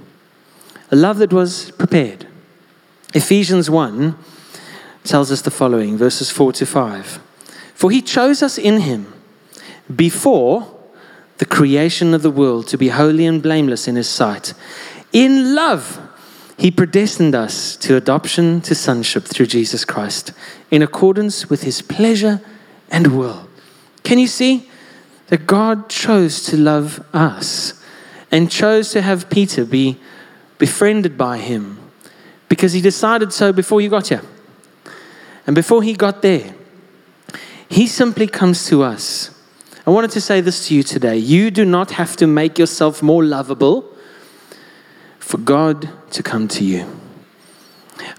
A 0.91 0.97
love 0.97 1.19
that 1.19 1.33
was 1.33 1.71
prepared. 1.73 2.27
Ephesians 3.15 3.69
1 3.69 4.17
tells 5.05 5.31
us 5.31 5.43
the 5.43 5.51
following 5.51 5.97
verses 5.97 6.31
4 6.31 6.53
to 6.53 6.67
5. 6.67 7.21
For 7.75 7.91
he 7.91 8.01
chose 8.01 8.43
us 8.43 8.59
in 8.59 8.81
him 8.81 9.13
before 9.95 10.79
the 11.39 11.45
creation 11.47 12.15
of 12.15 12.23
the 12.23 12.31
world 12.31 12.69
to 12.69 12.79
be 12.79 12.89
holy 12.89 13.27
and 13.27 13.43
blameless 13.43 13.89
in 13.89 13.97
his 13.97 14.09
sight. 14.09 14.55
In 15.13 15.55
love, 15.55 16.01
he 16.59 16.71
predestined 16.71 17.35
us 17.35 17.77
to 17.77 17.97
adoption 17.97 18.61
to 18.63 18.75
sonship 18.75 19.25
through 19.25 19.47
Jesus 19.47 19.85
Christ 19.85 20.33
in 20.71 20.83
accordance 20.83 21.49
with 21.49 21.63
his 21.63 21.83
pleasure 21.83 22.41
and 22.91 23.19
will. 23.19 23.49
Can 24.03 24.19
you 24.19 24.27
see 24.27 24.69
that 25.29 25.47
God 25.47 25.89
chose 25.89 26.45
to 26.45 26.57
love 26.57 27.03
us 27.15 27.83
and 28.31 28.51
chose 28.51 28.91
to 28.91 29.03
have 29.03 29.31
Peter 29.31 29.65
be 29.65 29.99
befriended 30.59 31.17
by 31.17 31.39
him 31.39 31.79
because 32.49 32.73
he 32.73 32.81
decided 32.81 33.33
so 33.33 33.53
before 33.53 33.81
you 33.81 33.89
got 33.89 34.09
here. 34.09 34.23
And 35.47 35.55
before 35.55 35.83
he 35.83 35.95
got 35.95 36.23
there, 36.23 36.55
he 37.69 37.87
simply 37.87 38.27
comes 38.27 38.67
to 38.67 38.83
us. 38.83 39.31
I 39.87 39.91
wanted 39.91 40.11
to 40.13 40.21
say 40.21 40.41
this 40.41 40.69
to 40.69 40.75
you 40.75 40.83
today. 40.83 41.17
You 41.17 41.51
do 41.51 41.65
not 41.65 41.93
have 41.93 42.17
to 42.19 42.27
make 42.27 42.59
yourself 42.59 43.03
more 43.03 43.25
lovable 43.25 43.92
for 45.33 45.39
God 45.39 45.89
to 46.11 46.23
come 46.23 46.47
to 46.47 46.63
you. 46.63 46.85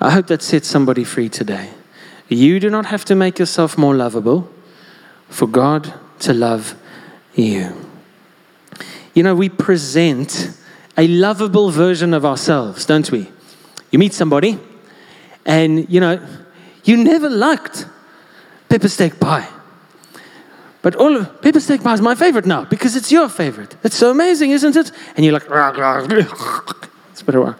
I 0.01 0.09
hope 0.09 0.25
that 0.33 0.41
sets 0.41 0.67
somebody 0.67 1.03
free 1.03 1.29
today. 1.29 1.69
You 2.27 2.59
do 2.59 2.71
not 2.71 2.87
have 2.87 3.05
to 3.05 3.13
make 3.13 3.37
yourself 3.37 3.77
more 3.77 3.93
lovable 3.93 4.49
for 5.29 5.45
God 5.45 5.93
to 6.21 6.33
love 6.33 6.73
you. 7.35 7.75
You 9.13 9.21
know, 9.21 9.35
we 9.35 9.47
present 9.47 10.57
a 10.97 11.07
lovable 11.07 11.69
version 11.69 12.15
of 12.15 12.25
ourselves, 12.25 12.83
don't 12.87 13.11
we? 13.11 13.29
You 13.91 13.99
meet 13.99 14.15
somebody, 14.15 14.57
and 15.45 15.87
you 15.87 15.99
know, 15.99 16.19
you 16.83 16.97
never 16.97 17.29
liked 17.29 17.85
pepper 18.69 18.89
steak 18.89 19.19
pie. 19.19 19.47
But 20.81 20.95
all 20.95 21.15
of, 21.15 21.43
pepper 21.43 21.59
steak 21.59 21.83
pie 21.83 21.93
is 21.93 22.01
my 22.01 22.15
favorite 22.15 22.47
now 22.47 22.65
because 22.65 22.95
it's 22.95 23.11
your 23.11 23.29
favorite. 23.29 23.75
It's 23.83 23.95
so 23.95 24.09
amazing, 24.09 24.49
isn't 24.49 24.75
it? 24.75 24.91
And 25.15 25.23
you're 25.23 25.33
like, 25.33 25.47
it's 27.23 27.25
better. 27.25 27.55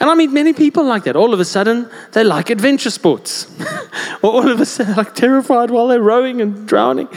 And 0.00 0.10
I 0.10 0.14
meet 0.14 0.30
many 0.30 0.52
people 0.52 0.84
like 0.84 1.04
that. 1.04 1.16
All 1.16 1.32
of 1.32 1.40
a 1.40 1.44
sudden, 1.44 1.88
they 2.12 2.24
like 2.24 2.50
adventure 2.50 2.90
sports. 2.90 3.46
or 4.22 4.32
all 4.32 4.50
of 4.50 4.60
a 4.60 4.66
sudden, 4.66 4.94
like 4.96 5.14
terrified 5.14 5.70
while 5.70 5.88
they're 5.88 6.02
rowing 6.02 6.40
and 6.40 6.66
drowning. 6.66 7.08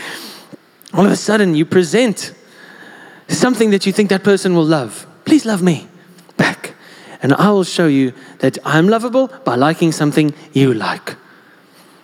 All 0.93 1.05
of 1.05 1.11
a 1.11 1.15
sudden, 1.17 1.55
you 1.55 1.65
present 1.65 2.33
something 3.27 3.71
that 3.71 3.85
you 3.85 3.91
think 3.91 4.09
that 4.09 4.23
person 4.23 4.55
will 4.55 4.65
love. 4.65 5.05
Please 5.25 5.45
love 5.45 5.61
me 5.61 5.87
back. 6.37 6.75
And 7.21 7.33
I 7.33 7.51
will 7.51 7.63
show 7.63 7.87
you 7.87 8.13
that 8.39 8.57
I'm 8.63 8.87
lovable 8.87 9.27
by 9.43 9.55
liking 9.55 9.91
something 9.91 10.33
you 10.53 10.73
like. 10.73 11.15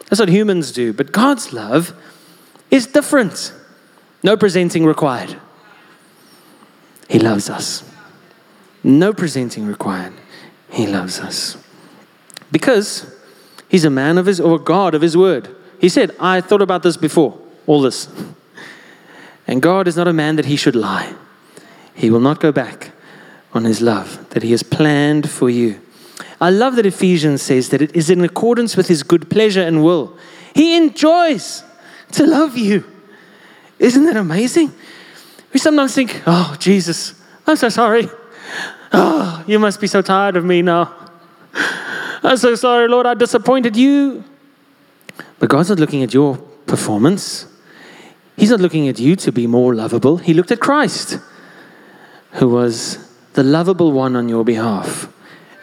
That's 0.10 0.20
what 0.20 0.29
humans 0.29 0.72
do. 0.72 0.91
But 0.91 1.12
God's 1.12 1.53
love 1.53 1.93
is 2.72 2.88
different. 2.88 3.53
No 4.24 4.36
presenting 4.36 4.86
required. 4.86 5.39
He 7.08 7.20
loves 7.20 7.50
us. 7.50 7.84
No 8.84 9.13
presenting 9.13 9.66
required. 9.66 10.13
He 10.70 10.88
loves 10.88 11.20
us. 11.20 11.58
Because 12.52 13.16
he's 13.70 13.86
a 13.86 13.90
man 13.90 14.18
of 14.18 14.25
his, 14.25 14.40
or 14.40 14.56
a 14.56 14.60
God 14.60 14.94
of 14.94 15.02
his 15.02 15.16
word. 15.16 15.56
He 15.80 15.90
said, 15.90 16.16
I 16.20 16.42
thought 16.42 16.62
about 16.62 16.84
this 16.84 16.98
before, 16.98 17.40
all 17.68 17.82
this. 17.82 18.08
And 19.48 19.62
God 19.62 19.88
is 19.88 19.96
not 19.96 20.08
a 20.08 20.13
man 20.13 20.36
that 20.36 20.46
he 20.46 20.56
should 20.56 20.75
lie. 20.75 21.13
He 21.94 22.10
will 22.10 22.20
not 22.20 22.40
go 22.40 22.52
back 22.52 22.92
on 23.54 23.66
his 23.66 23.82
love 23.82 24.30
that 24.32 24.44
he 24.44 24.52
has 24.52 24.63
planned 24.63 25.30
for 25.30 25.50
you. 25.50 25.80
I 26.42 26.50
love 26.50 26.75
that 26.75 26.86
Ephesians 26.86 27.42
says 27.42 27.70
that 27.70 27.82
it 27.82 27.96
is 27.96 28.10
in 28.10 28.24
accordance 28.24 28.75
with 28.75 28.88
his 28.88 29.04
good 29.04 29.30
pleasure 29.30 29.62
and 29.62 29.84
will. 29.84 30.18
He 30.54 30.75
enjoys 30.75 31.63
to 32.13 32.25
love 32.25 32.58
you. 32.58 32.84
Isn't 33.80 34.06
that 34.06 34.18
amazing? 34.18 34.74
We 35.54 35.60
sometimes 35.60 35.94
think, 35.94 36.22
oh, 36.25 36.56
Jesus, 36.60 37.22
I'm 37.46 37.56
so 37.56 37.70
sorry. 37.70 38.10
Oh, 38.91 39.43
you 39.47 39.59
must 39.59 39.81
be 39.81 39.88
so 39.88 40.01
tired 40.01 40.38
of 40.38 40.45
me 40.45 40.62
now. 40.62 40.93
I'm 42.23 42.38
so 42.38 42.55
sorry, 42.55 42.88
Lord, 42.88 43.05
I 43.05 43.13
disappointed 43.15 43.75
you. 43.75 44.23
But 45.39 45.50
God's 45.50 45.69
not 45.69 45.79
looking 45.79 46.03
at 46.03 46.13
your 46.13 46.38
performance. 46.65 47.47
He's 48.38 48.50
not 48.50 48.59
looking 48.59 48.88
at 48.88 49.00
you 49.00 49.15
to 49.17 49.31
be 49.31 49.45
more 49.47 49.75
lovable. 49.75 50.17
He 50.17 50.33
looked 50.33 50.51
at 50.51 50.59
Christ, 50.59 51.19
who 52.33 52.50
was 52.50 52.97
the 53.33 53.43
lovable 53.43 53.91
one 53.91 54.15
on 54.15 54.29
your 54.29 54.43
behalf. 54.43 55.07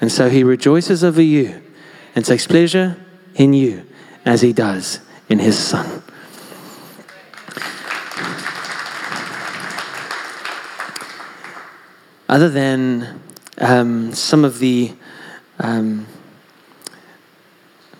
And 0.00 0.10
so 0.10 0.28
he 0.28 0.44
rejoices 0.44 1.02
over 1.02 1.22
you 1.22 1.62
and 2.14 2.24
takes 2.24 2.46
pleasure 2.46 2.96
in 3.34 3.52
you 3.52 3.86
as 4.24 4.40
he 4.40 4.52
does 4.52 5.00
in 5.28 5.38
his 5.38 5.58
Son. 5.58 6.02
Other 12.30 12.48
than 12.48 13.20
um, 13.58 14.14
some 14.14 14.44
of 14.44 14.60
the 14.60 14.92
um, 15.58 16.06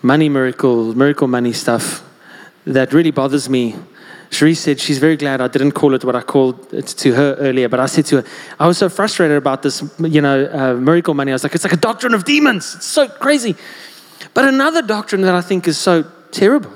money 0.01 0.29
miracle, 0.29 0.95
miracle 0.95 1.27
money 1.27 1.51
stuff 1.51 2.01
that 2.65 2.93
really 2.93 3.11
bothers 3.11 3.49
me 3.49 3.75
Cherie 4.31 4.55
said 4.55 4.79
she's 4.79 4.97
very 4.97 5.17
glad 5.17 5.41
I 5.41 5.49
didn't 5.49 5.73
call 5.73 5.93
it 5.93 6.05
what 6.05 6.15
I 6.15 6.21
called 6.21 6.73
it 6.73 6.87
to 6.87 7.13
her 7.13 7.35
earlier, 7.35 7.67
but 7.67 7.81
I 7.81 7.85
said 7.85 8.05
to 8.05 8.21
her, 8.21 8.27
I 8.57 8.65
was 8.65 8.77
so 8.77 8.87
frustrated 8.87 9.35
about 9.35 9.61
this, 9.61 9.83
you 9.99 10.21
know, 10.21 10.45
uh, 10.45 10.73
miracle 10.75 11.13
money. 11.13 11.33
I 11.33 11.35
was 11.35 11.43
like, 11.43 11.53
it's 11.53 11.65
like 11.65 11.73
a 11.73 11.77
doctrine 11.77 12.13
of 12.13 12.23
demons. 12.23 12.75
It's 12.75 12.85
so 12.85 13.09
crazy. 13.09 13.57
But 14.33 14.45
another 14.45 14.81
doctrine 14.81 15.21
that 15.23 15.35
I 15.35 15.41
think 15.41 15.67
is 15.67 15.77
so 15.77 16.09
terrible 16.31 16.71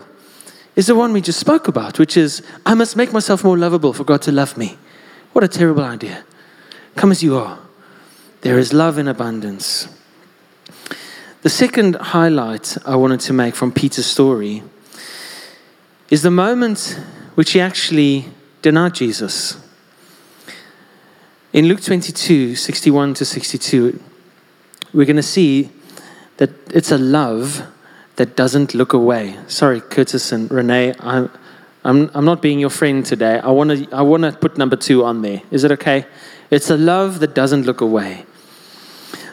is 0.76 0.88
the 0.88 0.96
one 0.96 1.14
we 1.14 1.22
just 1.22 1.40
spoke 1.40 1.70
about, 1.70 1.98
which 1.98 2.18
is, 2.18 2.42
I 2.66 2.74
must 2.74 2.98
make 2.98 3.14
myself 3.14 3.46
more 3.46 3.58
lovable 3.58 3.94
for 3.94 4.04
God 4.04 4.22
to 4.24 4.34
love 4.34 4.58
me. 4.58 4.78
What 5.32 5.46
a 5.46 5.48
terrible 5.48 5.86
idea. 5.86 6.26
Come 6.96 7.12
as 7.12 7.22
you 7.22 7.38
are. 7.38 7.60
There 8.42 8.58
is 8.58 8.72
love 8.72 8.98
in 8.98 9.08
abundance. 9.08 9.90
The 11.42 11.50
second 11.50 11.96
highlight 11.96 12.78
I 12.86 12.96
wanted 12.96 13.20
to 13.22 13.34
make 13.34 13.54
from 13.54 13.74
Peter's 13.74 14.06
story 14.06 14.64
is 16.10 16.22
the 16.22 16.32
moment 16.32 17.00
which 17.36 17.52
he 17.52 17.60
actually 17.60 18.26
denied 18.62 18.96
Jesus. 18.96 19.58
In 21.52 21.68
Luke 21.68 21.82
22 21.82 22.56
61 22.56 23.14
to 23.16 23.26
62, 23.26 24.02
we're 24.94 25.06
going 25.06 25.16
to 25.18 25.24
see 25.24 25.70
that 26.38 26.50
it's 26.74 26.92
a 26.92 26.98
love 26.98 27.62
that 28.16 28.38
doesn't 28.38 28.74
look 28.74 28.94
away. 28.94 29.38
Sorry, 29.48 29.82
Curtis 29.82 30.32
and 30.32 30.50
Renee, 30.50 30.94
I'm, 31.02 31.30
I'm, 31.84 32.10
I'm 32.14 32.26
not 32.26 32.42
being 32.42 32.60
your 32.60 32.70
friend 32.70 33.06
today. 33.06 33.40
I 33.40 33.50
want 33.50 33.72
to 33.72 33.96
I 33.96 34.02
wanna 34.02 34.32
put 34.32 34.58
number 34.58 34.78
two 34.78 35.04
on 35.04 35.22
there. 35.22 35.42
Is 35.52 35.66
it 35.66 35.72
okay? 35.72 36.06
It's 36.50 36.70
a 36.70 36.78
love 36.78 37.20
that 37.20 37.34
doesn't 37.34 37.64
look 37.64 37.82
away. 37.82 38.26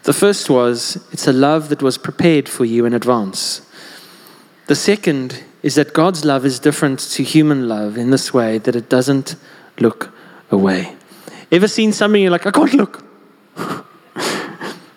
The 0.04 0.12
first 0.12 0.50
was, 0.50 0.96
it's 1.12 1.28
a 1.28 1.32
love 1.32 1.68
that 1.68 1.82
was 1.82 1.96
prepared 1.96 2.48
for 2.48 2.64
you 2.64 2.84
in 2.84 2.94
advance. 2.94 3.60
The 4.66 4.74
second 4.74 5.44
is 5.62 5.76
that 5.76 5.92
God's 5.92 6.24
love 6.24 6.44
is 6.44 6.58
different 6.58 6.98
to 6.98 7.22
human 7.22 7.68
love 7.68 7.96
in 7.96 8.10
this 8.10 8.34
way 8.34 8.58
that 8.58 8.74
it 8.74 8.88
doesn't 8.88 9.36
look 9.78 10.12
away. 10.50 10.96
Ever 11.52 11.68
seen 11.68 11.92
something 11.92 12.20
you're 12.20 12.30
like, 12.30 12.46
I 12.46 12.50
can't 12.50 12.74
look? 12.74 13.04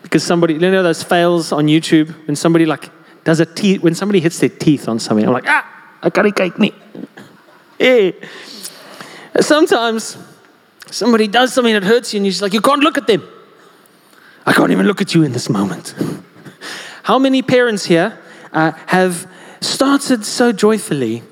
because 0.01 0.23
somebody, 0.23 0.53
you 0.53 0.59
know 0.59 0.81
those 0.81 1.03
fails 1.03 1.51
on 1.51 1.67
YouTube 1.67 2.15
when 2.25 2.35
somebody 2.35 2.65
like 2.65 2.89
does 3.23 3.39
a 3.39 3.45
teeth, 3.45 3.81
when 3.81 3.93
somebody 3.93 4.19
hits 4.19 4.39
their 4.39 4.49
teeth 4.49 4.87
on 4.87 4.97
something, 4.99 5.25
I'm 5.25 5.33
like, 5.33 5.47
ah, 5.47 5.97
I 6.01 6.09
gotta 6.09 6.31
cake 6.31 6.57
me. 6.57 6.73
yeah. 7.79 8.11
Sometimes 9.39 10.17
somebody 10.95 11.27
does 11.27 11.53
something 11.53 11.73
that 11.73 11.83
hurts 11.83 12.13
you 12.13 12.17
and 12.17 12.25
you're 12.25 12.31
just 12.31 12.41
like, 12.41 12.53
you 12.53 12.61
can't 12.61 12.81
look 12.81 12.97
at 12.97 13.07
them. 13.07 13.21
I 14.45 14.53
can't 14.53 14.71
even 14.71 14.87
look 14.87 15.01
at 15.01 15.13
you 15.13 15.23
in 15.23 15.33
this 15.33 15.49
moment. 15.49 15.93
How 17.03 17.19
many 17.19 17.41
parents 17.41 17.85
here 17.85 18.17
uh, 18.53 18.71
have 18.87 19.29
started 19.61 20.25
so 20.25 20.51
joyfully 20.51 21.23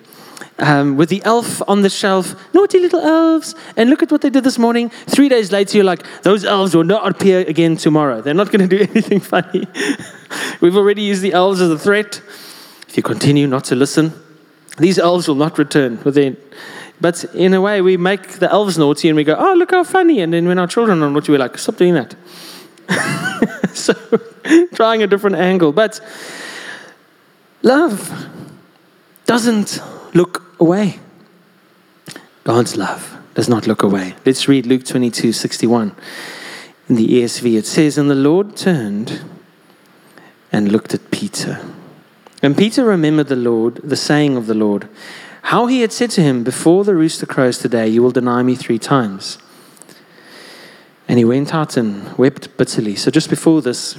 um, 0.59 0.97
with 0.97 1.09
the 1.09 1.21
elf 1.23 1.61
on 1.67 1.81
the 1.81 1.89
shelf, 1.89 2.35
naughty 2.53 2.79
little 2.79 2.99
elves, 2.99 3.55
and 3.77 3.89
look 3.89 4.03
at 4.03 4.11
what 4.11 4.21
they 4.21 4.29
did 4.29 4.43
this 4.43 4.59
morning. 4.59 4.89
Three 4.89 5.29
days 5.29 5.51
later, 5.51 5.77
you're 5.77 5.85
like, 5.85 6.05
those 6.23 6.45
elves 6.45 6.75
will 6.75 6.83
not 6.83 7.07
appear 7.09 7.39
again 7.41 7.77
tomorrow. 7.77 8.21
They're 8.21 8.33
not 8.33 8.51
going 8.51 8.67
to 8.67 8.77
do 8.77 8.83
anything 8.91 9.19
funny. 9.19 9.67
We've 10.61 10.77
already 10.77 11.01
used 11.01 11.21
the 11.21 11.33
elves 11.33 11.61
as 11.61 11.71
a 11.71 11.79
threat. 11.79 12.21
If 12.87 12.97
you 12.97 13.03
continue 13.03 13.47
not 13.47 13.63
to 13.65 13.75
listen, 13.75 14.13
these 14.77 14.99
elves 14.99 15.27
will 15.27 15.35
not 15.35 15.57
return 15.57 15.99
within. 16.03 16.37
But 17.03 17.23
in 17.35 17.53
a 17.53 17.59
way, 17.59 17.81
we 17.81 17.97
make 17.97 18.39
the 18.39 18.49
elves 18.49 18.77
naughty 18.77 19.09
and 19.09 19.15
we 19.15 19.23
go, 19.23 19.35
oh, 19.37 19.53
look 19.53 19.71
how 19.71 19.83
funny. 19.83 20.21
And 20.21 20.33
then 20.33 20.47
when 20.47 20.57
our 20.57 20.67
children 20.67 21.03
are 21.03 21.09
naughty, 21.09 21.31
we're 21.33 21.37
like, 21.37 21.57
stop 21.57 21.75
doing 21.75 21.93
that. 21.93 22.15
so, 23.75 23.93
trying 24.73 25.03
a 25.03 25.07
different 25.07 25.35
angle. 25.35 25.73
But 25.73 25.99
Love 27.63 28.27
doesn't 29.25 29.81
look 30.13 30.53
away. 30.59 30.99
God's 32.43 32.75
love 32.75 33.17
does 33.35 33.47
not 33.47 33.67
look 33.67 33.83
away. 33.83 34.15
Let's 34.25 34.49
read 34.49 34.65
Luke 34.65 34.83
22 34.83 35.31
61. 35.31 35.95
In 36.89 36.95
the 36.95 37.07
ESV, 37.07 37.57
it 37.57 37.65
says, 37.65 37.97
And 37.97 38.11
the 38.11 38.15
Lord 38.15 38.57
turned 38.57 39.21
and 40.51 40.73
looked 40.73 40.93
at 40.93 41.09
Peter. 41.09 41.65
And 42.41 42.57
Peter 42.57 42.83
remembered 42.83 43.29
the 43.29 43.37
Lord, 43.37 43.75
the 43.75 43.95
saying 43.95 44.35
of 44.35 44.47
the 44.47 44.53
Lord, 44.53 44.89
how 45.43 45.67
he 45.67 45.81
had 45.81 45.91
said 45.91 46.09
to 46.11 46.21
him, 46.21 46.43
Before 46.43 46.83
the 46.83 46.95
rooster 46.95 47.25
crows 47.25 47.57
today, 47.57 47.87
you 47.87 48.01
will 48.01 48.11
deny 48.11 48.41
me 48.43 48.55
three 48.55 48.79
times. 48.79 49.37
And 51.07 51.19
he 51.19 51.25
went 51.25 51.53
out 51.53 51.75
and 51.75 52.17
wept 52.17 52.55
bitterly. 52.57 52.95
So 52.95 53.11
just 53.11 53.29
before 53.29 53.61
this, 53.61 53.97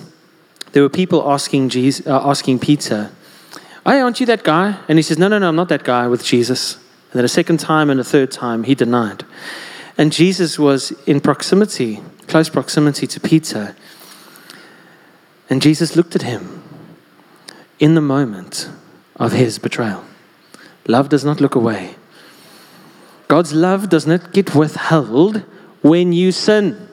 there 0.72 0.82
were 0.82 0.88
people 0.88 1.30
asking, 1.30 1.68
Jesus, 1.68 2.06
uh, 2.06 2.28
asking 2.28 2.60
Peter, 2.60 3.12
Hey, 3.84 4.00
aren't 4.00 4.20
you 4.20 4.26
that 4.26 4.42
guy? 4.42 4.78
And 4.88 4.98
he 4.98 5.02
says, 5.02 5.18
No, 5.18 5.28
no, 5.28 5.38
no, 5.38 5.48
I'm 5.48 5.56
not 5.56 5.68
that 5.68 5.84
guy 5.84 6.08
with 6.08 6.24
Jesus. 6.24 6.76
And 7.12 7.18
then 7.18 7.24
a 7.26 7.28
second 7.28 7.60
time 7.60 7.90
and 7.90 8.00
a 8.00 8.04
third 8.04 8.30
time, 8.30 8.64
he 8.64 8.74
denied. 8.74 9.24
And 9.98 10.12
Jesus 10.12 10.58
was 10.58 10.92
in 11.06 11.20
proximity, 11.20 12.00
close 12.26 12.48
proximity 12.48 13.06
to 13.06 13.20
Peter. 13.20 13.76
And 15.50 15.60
Jesus 15.60 15.94
looked 15.94 16.16
at 16.16 16.22
him 16.22 16.62
in 17.78 17.94
the 17.94 18.00
moment 18.00 18.70
of 19.16 19.32
his 19.32 19.58
betrayal. 19.58 20.04
Love 20.86 21.08
does 21.08 21.24
not 21.24 21.40
look 21.40 21.54
away. 21.54 21.96
God's 23.28 23.52
love 23.52 23.88
does 23.88 24.06
not 24.06 24.32
get 24.32 24.54
withheld 24.54 25.42
when 25.82 26.12
you 26.12 26.30
sin. 26.32 26.88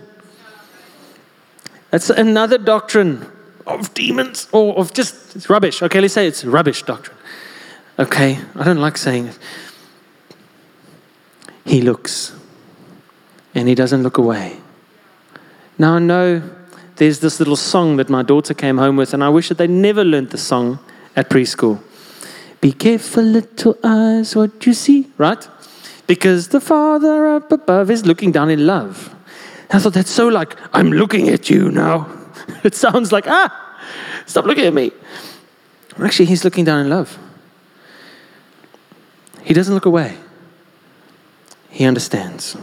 That's 1.90 2.10
another 2.10 2.58
doctrine 2.58 3.30
of 3.68 3.94
demons 3.94 4.48
or 4.52 4.78
of 4.78 4.94
just 4.94 5.50
rubbish. 5.50 5.82
Okay, 5.82 6.00
let's 6.00 6.14
say 6.14 6.26
it's 6.26 6.46
rubbish 6.46 6.84
doctrine. 6.84 7.18
Okay, 8.00 8.40
I 8.56 8.64
don't 8.64 8.80
like 8.80 8.98
saying 8.98 9.28
it. 9.28 9.40
He 11.66 11.82
looks 11.82 12.34
and 13.54 13.68
he 13.68 13.76
doesn't 13.76 14.04
look 14.04 14.18
away. 14.18 14.58
Now 15.78 15.96
I 15.96 16.00
know 16.00 16.42
there's 16.96 17.20
this 17.20 17.40
little 17.40 17.56
song 17.56 17.98
that 17.98 18.10
my 18.10 18.24
daughter 18.24 18.54
came 18.54 18.78
home 18.78 18.96
with, 18.96 19.14
and 19.14 19.24
I 19.24 19.30
wish 19.30 19.50
that 19.50 19.58
they 19.58 19.68
never 19.68 20.04
learned 20.04 20.30
the 20.30 20.38
song 20.38 20.80
at 21.16 21.30
preschool. 21.30 21.82
Be 22.62 22.72
careful, 22.72 23.24
little 23.24 23.76
eyes, 23.84 24.36
what 24.36 24.66
you 24.68 24.74
see, 24.74 25.08
right? 25.18 25.48
Because 26.06 26.50
the 26.50 26.62
Father 26.62 27.28
up 27.28 27.52
above 27.52 27.90
is 27.90 28.06
looking 28.06 28.32
down 28.32 28.52
in 28.52 28.68
love. 28.68 29.16
I 29.72 29.80
thought 29.80 29.94
that's 29.94 30.12
so 30.12 30.28
like, 30.28 30.56
I'm 30.72 30.92
looking 30.92 31.30
at 31.30 31.50
you 31.50 31.72
now. 31.72 32.08
it 32.64 32.76
sounds 32.76 33.12
like, 33.12 33.26
ah, 33.28 33.50
stop 34.28 34.46
looking 34.46 34.66
at 34.66 34.74
me. 34.74 34.92
Actually, 36.00 36.26
he's 36.26 36.44
looking 36.44 36.64
down 36.64 36.80
in 36.86 36.90
love. 36.90 37.18
He 39.44 39.56
doesn't 39.56 39.74
look 39.74 39.86
away, 39.86 40.18
he 41.70 41.86
understands. 41.86 42.56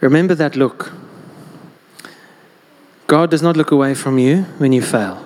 Remember 0.00 0.34
that 0.34 0.56
look. 0.56 0.92
God 3.06 3.30
does 3.30 3.42
not 3.42 3.56
look 3.56 3.70
away 3.70 3.94
from 3.94 4.18
you 4.18 4.42
when 4.58 4.72
you 4.72 4.82
fail. 4.82 5.24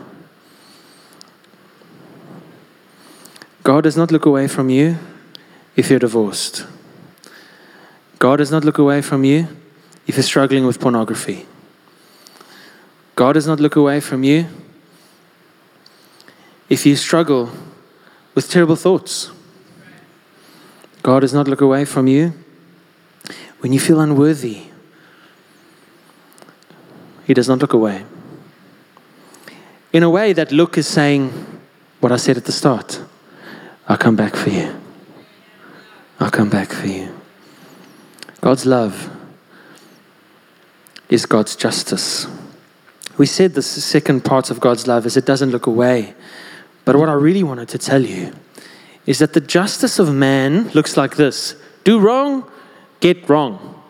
God 3.68 3.84
does 3.84 3.98
not 3.98 4.10
look 4.10 4.24
away 4.24 4.48
from 4.48 4.70
you 4.70 4.96
if 5.76 5.90
you're 5.90 5.98
divorced. 5.98 6.64
God 8.18 8.36
does 8.36 8.50
not 8.50 8.64
look 8.64 8.78
away 8.78 9.02
from 9.02 9.24
you 9.24 9.46
if 10.06 10.16
you're 10.16 10.22
struggling 10.22 10.64
with 10.64 10.80
pornography. 10.80 11.44
God 13.14 13.34
does 13.34 13.46
not 13.46 13.60
look 13.60 13.76
away 13.76 14.00
from 14.00 14.24
you. 14.24 14.46
If 16.70 16.86
you 16.86 16.96
struggle 16.96 17.50
with 18.34 18.48
terrible 18.48 18.74
thoughts, 18.74 19.32
God 21.02 21.20
does 21.20 21.34
not 21.34 21.46
look 21.46 21.60
away 21.60 21.84
from 21.84 22.06
you. 22.06 22.32
When 23.60 23.74
you 23.74 23.80
feel 23.80 24.00
unworthy, 24.00 24.62
He 27.26 27.34
does 27.34 27.50
not 27.50 27.58
look 27.58 27.74
away. 27.74 28.06
In 29.92 30.02
a 30.02 30.08
way, 30.08 30.32
that 30.32 30.52
look 30.52 30.78
is 30.78 30.86
saying 30.86 31.60
what 32.00 32.12
I 32.12 32.16
said 32.16 32.38
at 32.38 32.46
the 32.46 32.52
start 32.52 33.02
I'll 33.88 33.96
come 33.96 34.16
back 34.16 34.36
for 34.36 34.50
you. 34.50 34.78
I'll 36.20 36.30
come 36.30 36.50
back 36.50 36.72
for 36.72 36.86
you. 36.86 37.14
God's 38.40 38.66
love 38.66 39.10
is 41.08 41.24
God's 41.24 41.56
justice. 41.56 42.26
We 43.16 43.26
said 43.26 43.54
the 43.54 43.62
second 43.62 44.24
part 44.24 44.50
of 44.50 44.60
God's 44.60 44.86
love 44.86 45.06
is 45.06 45.16
it 45.16 45.24
doesn't 45.24 45.50
look 45.50 45.66
away. 45.66 46.14
But 46.84 46.96
what 46.96 47.08
I 47.08 47.14
really 47.14 47.42
wanted 47.42 47.68
to 47.70 47.78
tell 47.78 48.02
you 48.02 48.32
is 49.06 49.20
that 49.20 49.32
the 49.32 49.40
justice 49.40 49.98
of 49.98 50.14
man 50.14 50.68
looks 50.70 50.96
like 50.96 51.16
this 51.16 51.56
do 51.84 51.98
wrong, 51.98 52.48
get 53.00 53.28
wrong. 53.28 53.82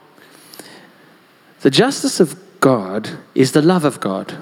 The 1.61 1.71
justice 1.71 2.21
of 2.21 2.37
God 2.61 3.11
is 3.35 3.51
the 3.53 3.63
love 3.63 3.85
of 3.85 3.99
God. 3.99 4.37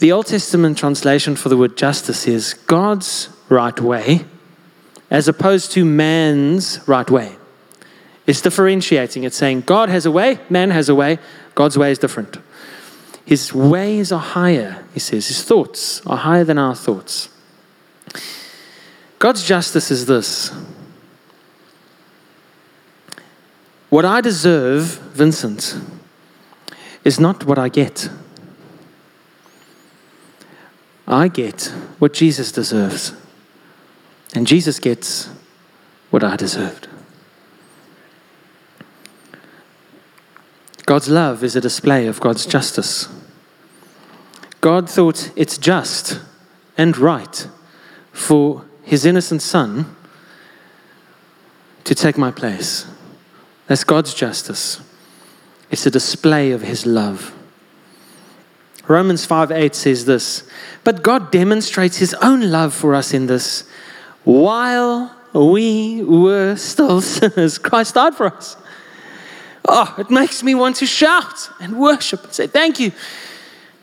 The 0.00 0.10
Old 0.10 0.26
Testament 0.26 0.76
translation 0.76 1.36
for 1.36 1.48
the 1.48 1.56
word 1.56 1.76
justice 1.76 2.26
is 2.26 2.54
God's 2.54 3.28
right 3.48 3.78
way 3.80 4.24
as 5.10 5.28
opposed 5.28 5.72
to 5.72 5.84
man's 5.84 6.80
right 6.88 7.10
way. 7.10 7.36
It's 8.26 8.40
differentiating. 8.40 9.24
It's 9.24 9.36
saying 9.36 9.62
God 9.62 9.88
has 9.88 10.04
a 10.04 10.10
way, 10.10 10.40
man 10.50 10.70
has 10.70 10.88
a 10.88 10.94
way, 10.94 11.18
God's 11.54 11.78
way 11.78 11.92
is 11.92 11.98
different. 11.98 12.38
His 13.24 13.52
ways 13.52 14.12
are 14.12 14.20
higher, 14.20 14.84
he 14.94 15.00
says. 15.00 15.28
His 15.28 15.42
thoughts 15.42 16.04
are 16.06 16.16
higher 16.16 16.44
than 16.44 16.58
our 16.58 16.74
thoughts. 16.74 17.28
God's 19.18 19.42
justice 19.42 19.90
is 19.90 20.06
this 20.06 20.52
What 23.90 24.04
I 24.04 24.20
deserve, 24.20 24.98
Vincent, 25.12 25.76
is 27.04 27.18
not 27.20 27.44
what 27.44 27.58
I 27.58 27.68
get. 27.68 28.10
I 31.08 31.28
get 31.28 31.72
what 32.00 32.12
Jesus 32.12 32.50
deserves. 32.50 33.12
And 34.34 34.46
Jesus 34.46 34.78
gets 34.78 35.28
what 36.10 36.22
I 36.22 36.36
deserved. 36.36 36.88
God's 40.84 41.08
love 41.08 41.42
is 41.42 41.56
a 41.56 41.60
display 41.60 42.06
of 42.06 42.20
God's 42.20 42.46
justice. 42.46 43.08
God 44.60 44.88
thought 44.88 45.30
it's 45.36 45.58
just 45.58 46.20
and 46.78 46.96
right 46.96 47.48
for 48.12 48.64
his 48.82 49.04
innocent 49.04 49.42
son 49.42 49.96
to 51.84 51.94
take 51.94 52.16
my 52.16 52.30
place. 52.30 52.86
That's 53.66 53.84
God's 53.84 54.14
justice. 54.14 54.80
It's 55.70 55.86
a 55.86 55.90
display 55.90 56.52
of 56.52 56.62
his 56.62 56.86
love. 56.86 57.32
Romans 58.88 59.24
5 59.24 59.50
8 59.50 59.74
says 59.74 60.04
this, 60.04 60.48
but 60.84 61.02
God 61.02 61.32
demonstrates 61.32 61.96
his 61.96 62.14
own 62.14 62.52
love 62.52 62.72
for 62.72 62.94
us 62.94 63.12
in 63.12 63.26
this. 63.26 63.68
While 64.26 65.14
we 65.32 66.02
were 66.02 66.56
still 66.56 67.00
sinners, 67.14 67.58
Christ 67.58 67.94
died 67.94 68.16
for 68.16 68.26
us. 68.26 68.56
Oh, 69.68 69.94
it 69.98 70.10
makes 70.10 70.42
me 70.42 70.56
want 70.56 70.74
to 70.76 70.86
shout 70.86 71.48
and 71.60 71.78
worship 71.78 72.24
and 72.24 72.32
say, 72.32 72.48
Thank 72.48 72.80
you 72.80 72.90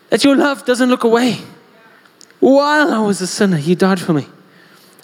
that 0.10 0.26
your 0.26 0.36
love 0.36 0.66
doesn't 0.66 0.90
look 0.90 1.06
away. 1.06 1.40
While 2.42 2.92
I 2.92 3.00
was 3.00 3.22
a 3.22 3.28
sinner, 3.28 3.58
you 3.58 3.74
died 3.74 4.02
for 4.02 4.12
me. 4.12 4.28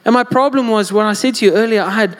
And 0.03 0.13
my 0.13 0.25
problem 0.25 0.67
was 0.67 0.91
what 0.91 1.05
I 1.05 1.13
said 1.13 1.35
to 1.35 1.45
you 1.45 1.53
earlier, 1.53 1.83
I 1.83 1.91
had 1.91 2.17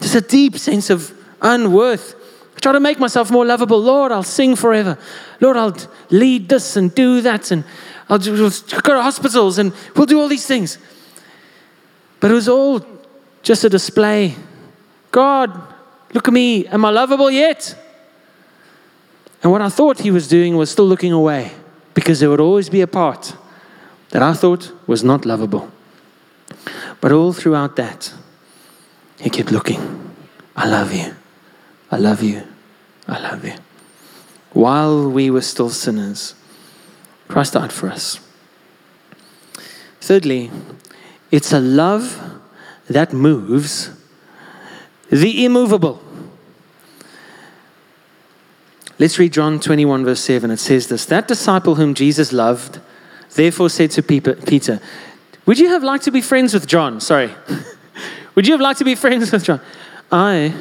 just 0.00 0.14
a 0.14 0.22
deep 0.22 0.56
sense 0.56 0.88
of 0.88 1.12
unworth. 1.42 2.14
I 2.56 2.60
try 2.60 2.72
to 2.72 2.80
make 2.80 2.98
myself 2.98 3.30
more 3.30 3.44
lovable. 3.44 3.80
Lord, 3.80 4.12
I'll 4.12 4.22
sing 4.22 4.56
forever. 4.56 4.96
Lord, 5.40 5.58
I'll 5.58 5.76
lead 6.08 6.48
this 6.48 6.74
and 6.76 6.94
do 6.94 7.20
that. 7.20 7.50
And 7.50 7.64
I'll 8.08 8.18
go 8.18 8.48
to 8.48 9.02
hospitals 9.02 9.58
and 9.58 9.74
we'll 9.94 10.06
do 10.06 10.18
all 10.18 10.28
these 10.28 10.46
things. 10.46 10.78
But 12.22 12.30
it 12.30 12.34
was 12.34 12.48
all 12.48 12.80
just 13.42 13.64
a 13.64 13.68
display. 13.68 14.36
God, 15.10 15.60
look 16.14 16.28
at 16.28 16.32
me. 16.32 16.68
Am 16.68 16.84
I 16.84 16.90
lovable 16.90 17.32
yet? 17.32 17.76
And 19.42 19.50
what 19.50 19.60
I 19.60 19.68
thought 19.68 19.98
he 19.98 20.12
was 20.12 20.28
doing 20.28 20.56
was 20.56 20.70
still 20.70 20.86
looking 20.86 21.10
away 21.10 21.50
because 21.94 22.20
there 22.20 22.30
would 22.30 22.38
always 22.38 22.68
be 22.68 22.80
a 22.80 22.86
part 22.86 23.34
that 24.10 24.22
I 24.22 24.34
thought 24.34 24.72
was 24.86 25.02
not 25.02 25.26
lovable. 25.26 25.68
But 27.00 27.10
all 27.10 27.32
throughout 27.32 27.74
that, 27.74 28.14
he 29.18 29.28
kept 29.28 29.50
looking. 29.50 30.14
I 30.54 30.68
love 30.68 30.94
you. 30.94 31.16
I 31.90 31.96
love 31.96 32.22
you. 32.22 32.44
I 33.08 33.18
love 33.18 33.44
you. 33.44 33.54
While 34.52 35.10
we 35.10 35.28
were 35.28 35.40
still 35.40 35.70
sinners, 35.70 36.36
Christ 37.26 37.54
died 37.54 37.72
for 37.72 37.88
us. 37.88 38.20
Thirdly, 40.00 40.52
it's 41.32 41.52
a 41.52 41.58
love 41.58 42.20
that 42.88 43.12
moves 43.12 43.90
the 45.10 45.44
immovable. 45.44 46.00
Let's 48.98 49.18
read 49.18 49.32
John 49.32 49.58
21, 49.58 50.04
verse 50.04 50.20
7. 50.20 50.50
It 50.50 50.58
says 50.58 50.86
this 50.86 51.06
That 51.06 51.26
disciple 51.26 51.74
whom 51.74 51.94
Jesus 51.94 52.32
loved, 52.32 52.80
therefore 53.34 53.70
said 53.70 53.90
to 53.92 54.02
Peter, 54.02 54.80
Would 55.46 55.58
you 55.58 55.68
have 55.70 55.82
liked 55.82 56.04
to 56.04 56.10
be 56.10 56.20
friends 56.20 56.54
with 56.54 56.66
John? 56.66 57.00
Sorry. 57.00 57.30
Would 58.34 58.46
you 58.46 58.52
have 58.52 58.60
liked 58.60 58.78
to 58.78 58.84
be 58.84 58.94
friends 58.94 59.32
with 59.32 59.44
John? 59.44 59.60
I 60.10 60.54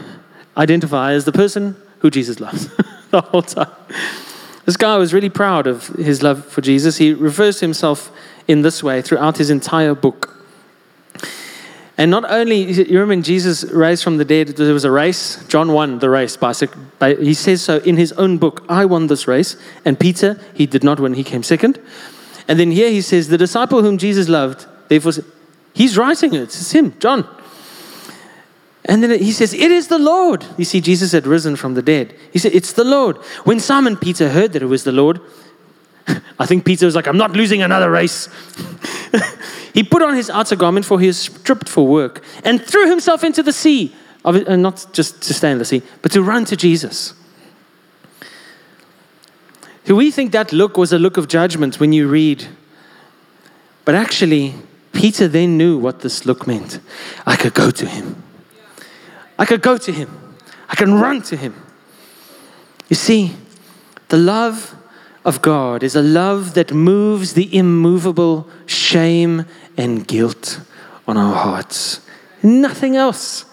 identify 0.57 1.13
as 1.13 1.25
the 1.25 1.31
person 1.31 1.75
who 1.99 2.09
Jesus 2.09 2.39
loves 2.39 2.69
the 3.11 3.21
whole 3.21 3.41
time. 3.43 3.71
This 4.65 4.77
guy 4.77 4.97
was 4.97 5.13
really 5.13 5.29
proud 5.29 5.67
of 5.67 5.87
his 5.87 6.23
love 6.23 6.45
for 6.45 6.61
Jesus. 6.61 6.97
He 6.97 7.13
refers 7.13 7.59
to 7.59 7.65
himself 7.65 8.11
in 8.47 8.61
this 8.61 8.81
way 8.81 9.01
throughout 9.01 9.37
his 9.37 9.49
entire 9.49 9.93
book. 9.93 10.40
And 12.01 12.09
not 12.09 12.25
only, 12.31 12.63
you 12.63 12.83
remember 12.99 13.09
when 13.09 13.21
Jesus 13.21 13.63
raised 13.65 14.03
from 14.03 14.17
the 14.17 14.25
dead, 14.25 14.47
there 14.47 14.73
was 14.73 14.85
a 14.85 14.89
race. 14.89 15.37
John 15.47 15.71
won 15.71 15.99
the 15.99 16.09
race. 16.09 16.35
He 16.99 17.35
says 17.35 17.61
so 17.61 17.77
in 17.77 17.95
his 17.95 18.11
own 18.13 18.39
book, 18.39 18.65
I 18.67 18.85
won 18.85 19.05
this 19.05 19.27
race. 19.27 19.55
And 19.85 19.99
Peter, 19.99 20.41
he 20.55 20.65
did 20.65 20.83
not 20.83 20.99
win, 20.99 21.13
he 21.13 21.23
came 21.23 21.43
second. 21.43 21.79
And 22.47 22.59
then 22.59 22.71
here 22.71 22.89
he 22.89 23.01
says, 23.01 23.27
the 23.27 23.37
disciple 23.37 23.83
whom 23.83 23.99
Jesus 23.99 24.27
loved, 24.27 24.65
therefore, 24.87 25.11
he's 25.75 25.95
writing 25.95 26.33
it. 26.33 26.41
It's 26.41 26.71
him, 26.71 26.97
John. 26.97 27.27
And 28.85 29.03
then 29.03 29.19
he 29.19 29.31
says, 29.31 29.53
It 29.53 29.69
is 29.71 29.87
the 29.87 29.99
Lord. 29.99 30.43
You 30.57 30.65
see, 30.65 30.81
Jesus 30.81 31.11
had 31.11 31.27
risen 31.27 31.55
from 31.55 31.75
the 31.75 31.83
dead. 31.83 32.15
He 32.33 32.39
said, 32.39 32.55
It's 32.55 32.73
the 32.73 32.83
Lord. 32.83 33.17
When 33.43 33.59
Simon 33.59 33.95
Peter 33.95 34.29
heard 34.29 34.53
that 34.53 34.63
it 34.63 34.65
was 34.65 34.85
the 34.85 34.91
Lord, 34.91 35.21
I 36.39 36.47
think 36.47 36.65
Peter 36.65 36.87
was 36.87 36.95
like, 36.95 37.05
I'm 37.05 37.19
not 37.19 37.33
losing 37.33 37.61
another 37.61 37.91
race. 37.91 38.27
He 39.73 39.83
put 39.83 40.01
on 40.01 40.15
his 40.15 40.29
outer 40.29 40.55
garment, 40.55 40.85
for 40.85 40.99
he 40.99 41.07
was 41.07 41.19
stripped 41.19 41.69
for 41.69 41.87
work, 41.87 42.23
and 42.43 42.61
threw 42.61 42.89
himself 42.89 43.23
into 43.23 43.43
the 43.43 43.53
sea. 43.53 43.93
Uh, 44.23 44.55
not 44.55 44.85
just 44.93 45.19
to 45.23 45.33
stay 45.33 45.49
in 45.51 45.57
the 45.57 45.65
sea, 45.65 45.81
but 46.03 46.11
to 46.11 46.21
run 46.21 46.45
to 46.45 46.55
Jesus. 46.55 47.15
Do 49.83 49.95
we 49.95 50.11
think 50.11 50.31
that 50.31 50.53
look 50.53 50.77
was 50.77 50.93
a 50.93 50.99
look 50.99 51.17
of 51.17 51.27
judgment 51.27 51.79
when 51.79 51.91
you 51.91 52.07
read? 52.07 52.45
But 53.83 53.95
actually, 53.95 54.53
Peter 54.93 55.27
then 55.27 55.57
knew 55.57 55.75
what 55.75 56.01
this 56.01 56.23
look 56.27 56.45
meant. 56.45 56.79
I 57.25 57.35
could 57.35 57.55
go 57.55 57.71
to 57.71 57.87
him. 57.87 58.21
I 59.39 59.45
could 59.45 59.63
go 59.63 59.77
to 59.77 59.91
him. 59.91 60.35
I 60.69 60.75
can 60.75 60.93
run 60.93 61.23
to 61.23 61.35
him. 61.35 61.55
You 62.89 62.95
see, 62.95 63.35
the 64.09 64.17
love 64.17 64.75
of 65.23 65.41
God 65.41 65.83
is 65.83 65.95
a 65.95 66.01
love 66.01 66.53
that 66.55 66.73
moves 66.73 67.33
the 67.33 67.55
immovable 67.55 68.47
shame 68.65 69.45
and 69.77 70.07
guilt 70.07 70.61
on 71.07 71.17
our 71.17 71.35
hearts. 71.35 72.01
Nothing 72.41 72.95
else 72.95 73.45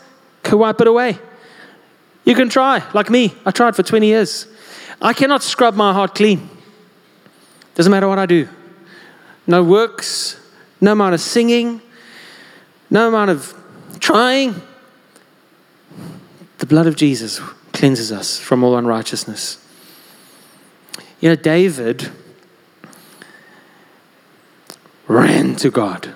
can 0.42 0.58
wipe 0.58 0.80
it 0.80 0.86
away. 0.86 1.18
You 2.24 2.34
can 2.34 2.48
try, 2.48 2.82
like 2.94 3.10
me. 3.10 3.34
I 3.44 3.50
tried 3.50 3.76
for 3.76 3.82
20 3.82 4.06
years. 4.06 4.46
I 5.00 5.12
cannot 5.12 5.42
scrub 5.42 5.74
my 5.74 5.92
heart 5.92 6.14
clean. 6.14 6.48
Doesn't 7.74 7.90
matter 7.90 8.08
what 8.08 8.18
I 8.18 8.26
do. 8.26 8.48
No 9.46 9.62
works, 9.62 10.40
no 10.80 10.92
amount 10.92 11.14
of 11.14 11.20
singing, 11.20 11.80
no 12.90 13.08
amount 13.08 13.30
of 13.30 13.54
trying. 14.00 14.60
The 16.58 16.66
blood 16.66 16.86
of 16.86 16.96
Jesus 16.96 17.40
cleanses 17.72 18.10
us 18.10 18.38
from 18.38 18.64
all 18.64 18.76
unrighteousness. 18.76 19.64
You 21.20 21.30
know, 21.30 21.36
David 21.36 22.10
ran 25.08 25.56
to 25.56 25.70
God. 25.70 26.14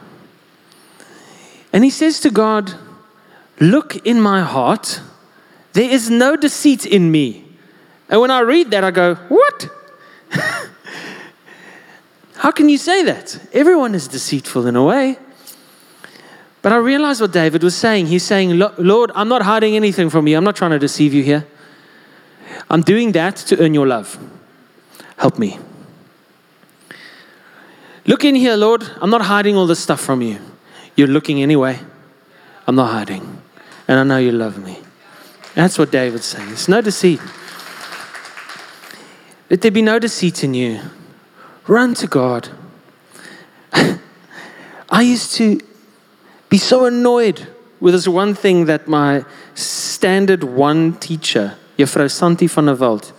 And 1.73 1.83
he 1.85 1.91
says 1.91 2.21
to 2.21 2.31
God, 2.31 2.75
Look 3.61 4.07
in 4.07 4.21
my 4.21 4.43
heart, 4.43 5.01
there 5.73 5.91
is 5.91 6.11
no 6.11 6.37
deceit 6.37 6.85
in 6.87 7.11
me. 7.11 7.45
And 8.09 8.21
when 8.21 8.31
I 8.31 8.41
read 8.41 8.71
that, 8.71 8.85
I 8.85 8.91
go, 8.91 9.15
What? 9.15 9.69
How 12.37 12.51
can 12.51 12.69
you 12.69 12.79
say 12.79 13.03
that? 13.05 13.39
Everyone 13.53 13.95
is 13.95 14.09
deceitful 14.09 14.67
in 14.67 14.77
a 14.77 14.85
way. 14.85 15.17
But 16.61 16.73
I 16.73 16.77
realized 16.77 17.21
what 17.21 17.33
David 17.33 17.63
was 17.63 17.75
saying. 17.77 18.07
He's 18.07 18.23
saying, 18.23 18.57
Lord, 18.79 19.11
I'm 19.15 19.29
not 19.29 19.43
hiding 19.43 19.75
anything 19.75 20.11
from 20.11 20.29
you. 20.29 20.37
I'm 20.37 20.45
not 20.45 20.55
trying 20.55 20.71
to 20.71 20.79
deceive 20.79 21.13
you 21.13 21.23
here. 21.23 21.47
I'm 22.71 22.83
doing 22.83 23.13
that 23.13 23.37
to 23.37 23.59
earn 23.61 23.75
your 23.75 23.87
love. 23.87 24.17
Help 25.23 25.39
me. 25.39 25.57
Look 28.07 28.25
in 28.25 28.35
here, 28.35 28.57
Lord. 28.57 28.83
I'm 29.01 29.09
not 29.09 29.23
hiding 29.23 29.55
all 29.55 29.69
this 29.69 29.79
stuff 29.79 30.01
from 30.01 30.21
you. 30.21 30.41
You're 30.97 31.07
looking 31.07 31.41
anyway. 31.41 31.79
I'm 32.67 32.75
not 32.75 32.91
hiding. 32.91 33.41
And 33.87 34.01
I 34.01 34.03
know 34.03 34.19
you 34.19 34.33
love 34.33 34.59
me. 34.59 34.81
That's 35.55 35.79
what 35.79 35.93
David's 35.93 36.25
saying. 36.25 36.49
It's 36.51 36.67
no 36.67 36.81
deceit. 36.81 37.21
Let 39.49 39.61
there 39.61 39.71
be 39.71 39.81
no 39.81 40.01
deceit 40.01 40.43
in 40.43 40.55
you. 40.55 40.81
Run 41.69 41.95
to 41.95 42.09
God. 42.09 42.49
I 43.73 45.03
used 45.03 45.35
to 45.35 45.61
be 46.49 46.59
so 46.59 46.87
annoyed 46.87 47.47
with 47.79 47.95
this 47.95 48.09
one 48.09 48.35
thing 48.35 48.65
that 48.65 48.89
my 48.89 49.25
standard 49.55 50.43
one 50.43 50.95
teacher, 50.95 51.57
Juffrou 51.79 52.11
Santi 52.11 52.49
van 52.49 52.67
der 52.67 52.75
Walt, 52.75 53.13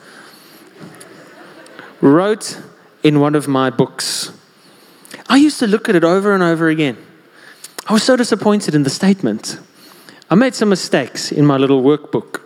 wrote 2.04 2.60
in 3.02 3.22
one 3.22 3.34
of 3.34 3.48
my 3.48 3.70
books. 3.70 4.32
I 5.30 5.38
used 5.38 5.58
to 5.60 5.68
look 5.68 5.88
at 5.88 5.96
it 5.96 6.04
over 6.04 6.34
and 6.34 6.44
over 6.44 6.68
again. 6.68 6.98
I 7.88 7.94
was 7.94 8.04
so 8.04 8.18
disappointed 8.18 8.76
in 8.76 8.84
the 8.84 8.90
statement. 8.90 9.58
I 10.30 10.36
made 10.36 10.54
some 10.54 10.70
mistakes 10.70 11.32
in 11.32 11.46
my 11.46 11.58
little 11.58 11.82
workbook. 11.82 12.42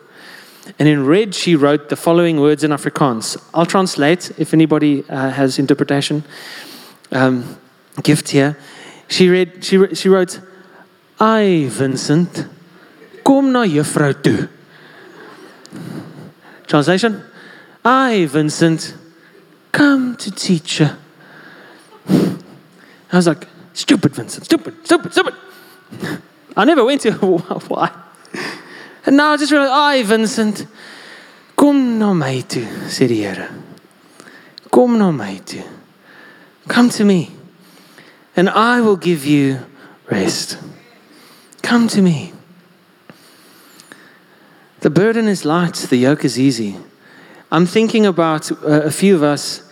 And 0.77 0.87
in 0.87 1.05
red, 1.05 1.33
she 1.33 1.55
wrote 1.55 1.89
the 1.89 1.95
following 1.95 2.39
words 2.39 2.63
in 2.63 2.71
Afrikaans. 2.71 3.37
I'll 3.53 3.65
translate 3.65 4.31
if 4.37 4.53
anybody 4.53 5.03
uh, 5.09 5.31
has 5.31 5.57
interpretation 5.57 6.23
um, 7.11 7.57
gift 8.03 8.29
here. 8.29 8.57
She 9.07 9.29
read. 9.29 9.63
She, 9.63 9.95
she 9.95 10.09
wrote, 10.09 10.41
"I 11.19 11.67
Vincent, 11.69 12.45
kom 13.23 13.53
na 13.53 13.63
juffrou 13.63 14.13
toe." 14.21 14.49
Translation: 16.67 17.23
I 17.85 18.25
Vincent, 18.25 18.93
come 19.77 20.15
to 20.17 20.31
teacher. 20.31 20.97
I 22.09 23.15
was 23.15 23.27
like, 23.27 23.47
"Stupid 23.73 24.15
Vincent, 24.15 24.45
stupid, 24.45 24.73
stupid, 24.83 25.11
stupid." 25.11 25.35
I 26.55 26.65
never 26.65 26.83
went 26.83 27.01
to 27.01 27.11
why. 27.67 27.91
And 29.05 29.17
now 29.17 29.33
I 29.33 29.37
just 29.37 29.51
realized, 29.51 29.71
ai 29.71 30.03
Vincent, 30.03 30.65
kom 31.55 31.99
na 31.99 32.13
my 32.13 32.41
toe, 32.41 32.65
sê 32.89 33.07
die 33.07 33.21
Here. 33.21 33.49
Come 36.67 36.89
to 36.89 37.05
me, 37.05 37.31
and 38.35 38.49
I 38.49 38.81
will 38.81 38.97
give 38.97 39.25
you 39.25 39.59
rest. 40.09 40.57
Come 41.61 41.87
to 41.89 42.01
me. 42.01 42.33
The 44.81 44.89
burden 44.89 45.27
is 45.27 45.45
light, 45.45 45.87
the 45.89 45.97
yoke 45.97 46.25
is 46.25 46.37
easy. 46.37 46.77
I'm 47.51 47.65
thinking 47.65 48.05
about 48.05 48.51
uh, 48.51 48.81
a 48.83 48.91
few 48.91 49.15
of 49.15 49.23
us 49.23 49.66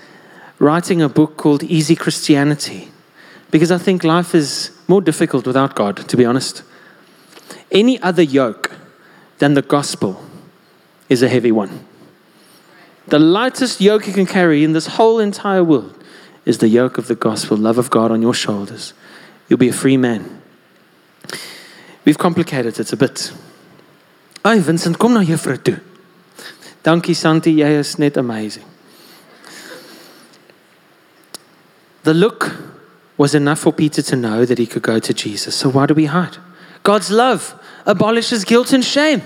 writing 0.60 1.02
a 1.02 1.10
book 1.10 1.38
called 1.38 1.64
Easy 1.64 1.96
Christianity 1.96 2.90
because 3.52 3.72
I 3.72 3.78
think 3.78 4.04
life 4.04 4.34
is 4.36 4.72
more 4.88 5.02
difficult 5.02 5.46
without 5.46 5.76
God, 5.76 5.98
to 6.10 6.18
be 6.18 6.26
honest. 6.26 6.64
Any 7.72 8.02
other 8.02 8.24
yoke 8.24 8.72
than 9.40 9.54
the 9.54 9.62
gospel 9.62 10.24
is 11.10 11.22
a 11.22 11.30
heavy 11.30 11.52
one. 11.52 11.86
The 13.08 13.20
lightest 13.20 13.82
yoke 13.82 14.08
you 14.08 14.14
can 14.14 14.26
carry 14.26 14.64
in 14.64 14.74
this 14.74 14.88
whole 14.88 15.20
entire 15.20 15.64
world 15.64 16.04
is 16.46 16.58
the 16.58 16.68
yoke 16.68 16.98
of 16.98 17.08
the 17.08 17.16
gospel, 17.16 17.58
love 17.58 17.78
of 17.78 17.90
God 17.90 18.12
on 18.12 18.22
your 18.22 18.34
shoulders. 18.34 18.94
You'll 19.48 19.60
be 19.60 19.70
a 19.70 19.74
free 19.74 19.98
man. 19.98 20.42
We've 22.04 22.18
complicated 22.18 22.80
it 22.80 22.94
a 22.94 22.98
bit. 22.98 23.32
Ai 24.44 24.60
Vincent, 24.60 24.98
kom 25.00 25.14
na 25.14 25.22
juffrou 25.22 25.58
toe. 25.58 25.80
Dankie 26.84 27.16
Santi, 27.16 27.52
jy 27.52 27.80
is 27.80 27.98
net 27.98 28.18
amazing. 28.18 28.75
The 32.06 32.14
look 32.14 32.56
was 33.18 33.34
enough 33.34 33.60
for 33.60 33.74
Peter 33.74 34.04
to 34.04 34.16
know 34.16 34.46
that 34.46 34.60
he 34.60 34.68
could 34.68 34.84
go 34.84 35.00
to 35.00 35.12
Jesus. 35.12 35.56
So 35.56 35.70
why 35.70 35.88
do 35.88 35.96
we 35.96 36.06
hide? 36.06 36.38
God's 36.84 37.10
love 37.10 37.60
abolishes 37.88 38.46
guilt 38.46 38.72
and 38.74 38.86
shame. 38.86 39.24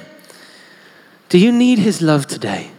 Do 1.27 1.37
you 1.37 1.51
need 1.51 1.79
His 1.79 2.01
love 2.01 2.25
today? 2.25 2.71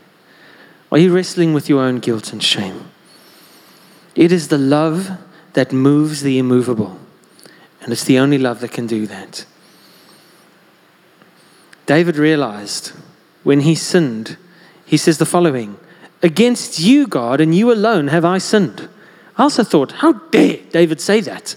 Are 0.91 0.97
you 0.97 1.15
wrestling 1.15 1.53
with 1.53 1.69
your 1.69 1.83
own 1.83 1.99
guilt 1.99 2.33
and 2.33 2.43
shame? 2.43 2.91
It 4.15 4.33
is 4.33 4.49
the 4.49 4.57
love 4.57 5.11
that 5.53 5.71
moves 5.71 6.23
the 6.23 6.39
immovable, 6.39 6.99
and 7.83 7.93
it's 7.93 8.05
the 8.05 8.19
only 8.19 8.39
love 8.39 8.61
that 8.61 8.73
can 8.73 8.87
do 8.87 9.07
that. 9.07 9.45
David 11.85 12.17
realized 12.17 12.93
when 13.43 13.61
he 13.61 13.75
sinned, 13.75 14.39
he 14.87 14.97
says 14.97 15.19
the 15.19 15.27
following 15.27 15.79
Against 16.23 16.81
you, 16.81 17.07
God, 17.07 17.41
and 17.41 17.55
you 17.55 17.71
alone 17.71 18.09
have 18.09 18.25
I 18.25 18.39
sinned. 18.39 18.89
I 19.39 19.45
also 19.45 19.65
thought, 19.65 19.93
how 19.93 20.13
dare 20.13 20.59
David 20.73 21.01
say 21.01 21.21
that? 21.23 21.57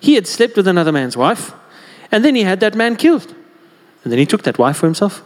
He 0.00 0.14
had 0.14 0.26
slept 0.26 0.56
with 0.56 0.68
another 0.68 0.92
man's 0.92 1.16
wife, 1.16 1.52
and 2.12 2.24
then 2.24 2.34
he 2.34 2.42
had 2.42 2.60
that 2.60 2.74
man 2.74 2.96
killed. 2.96 3.34
And 4.04 4.12
then 4.12 4.18
he 4.18 4.26
took 4.26 4.42
that 4.42 4.58
wife 4.58 4.76
for 4.76 4.86
himself. 4.86 5.22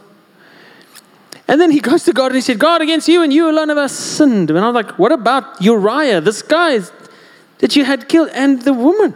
And 1.47 1.59
then 1.59 1.69
he 1.71 1.81
goes 1.81 2.03
to 2.05 2.13
God 2.13 2.27
and 2.27 2.35
he 2.35 2.41
said, 2.41 2.59
God, 2.59 2.81
against 2.81 3.07
you 3.07 3.21
and 3.21 3.33
you 3.33 3.49
alone 3.49 3.69
have 3.69 3.77
I 3.77 3.87
sinned. 3.87 4.49
And 4.49 4.59
I'm 4.59 4.73
like, 4.73 4.97
what 4.97 5.11
about 5.11 5.61
Uriah, 5.61 6.21
this 6.21 6.41
guy 6.41 6.79
that 7.59 7.75
you 7.75 7.83
had 7.83 8.07
killed, 8.07 8.29
and 8.33 8.61
the 8.61 8.73
woman? 8.73 9.13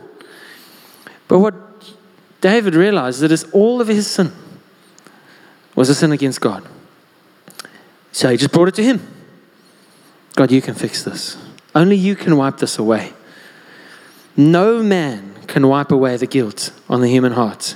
But 1.27 1.39
what 1.39 1.55
David 2.41 2.75
realized 2.75 3.21
that 3.21 3.31
is 3.31 3.45
all 3.53 3.81
of 3.81 3.87
his 3.87 4.05
sin 4.05 4.31
was 5.75 5.89
a 5.89 5.95
sin 5.95 6.11
against 6.11 6.41
God. 6.41 6.67
So 8.11 8.29
he 8.29 8.37
just 8.37 8.51
brought 8.51 8.67
it 8.67 8.75
to 8.75 8.83
him. 8.83 9.01
God, 10.35 10.51
you 10.51 10.61
can 10.61 10.75
fix 10.75 11.03
this. 11.03 11.37
Only 11.75 11.97
you 11.97 12.15
can 12.15 12.37
wipe 12.37 12.57
this 12.57 12.79
away. 12.79 13.13
No 14.35 14.81
man 14.81 15.35
can 15.45 15.67
wipe 15.67 15.91
away 15.91 16.17
the 16.17 16.25
guilt 16.25 16.71
on 16.89 17.01
the 17.01 17.09
human 17.09 17.33
heart 17.33 17.75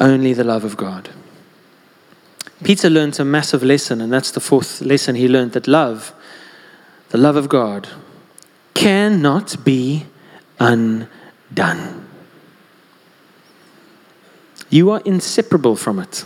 only 0.00 0.32
the 0.32 0.44
love 0.44 0.64
of 0.64 0.76
God. 0.76 1.10
Peter 2.62 2.90
learned 2.90 3.18
a 3.20 3.24
massive 3.24 3.62
lesson, 3.62 4.00
and 4.00 4.12
that's 4.12 4.30
the 4.30 4.40
fourth 4.40 4.80
lesson 4.80 5.14
he 5.14 5.28
learned 5.28 5.52
that 5.52 5.68
love, 5.68 6.12
the 7.10 7.18
love 7.18 7.36
of 7.36 7.48
God, 7.48 7.88
cannot 8.74 9.64
be 9.64 10.06
undone. 10.58 12.06
You 14.70 14.90
are 14.90 15.00
inseparable 15.04 15.76
from 15.76 15.98
it. 15.98 16.24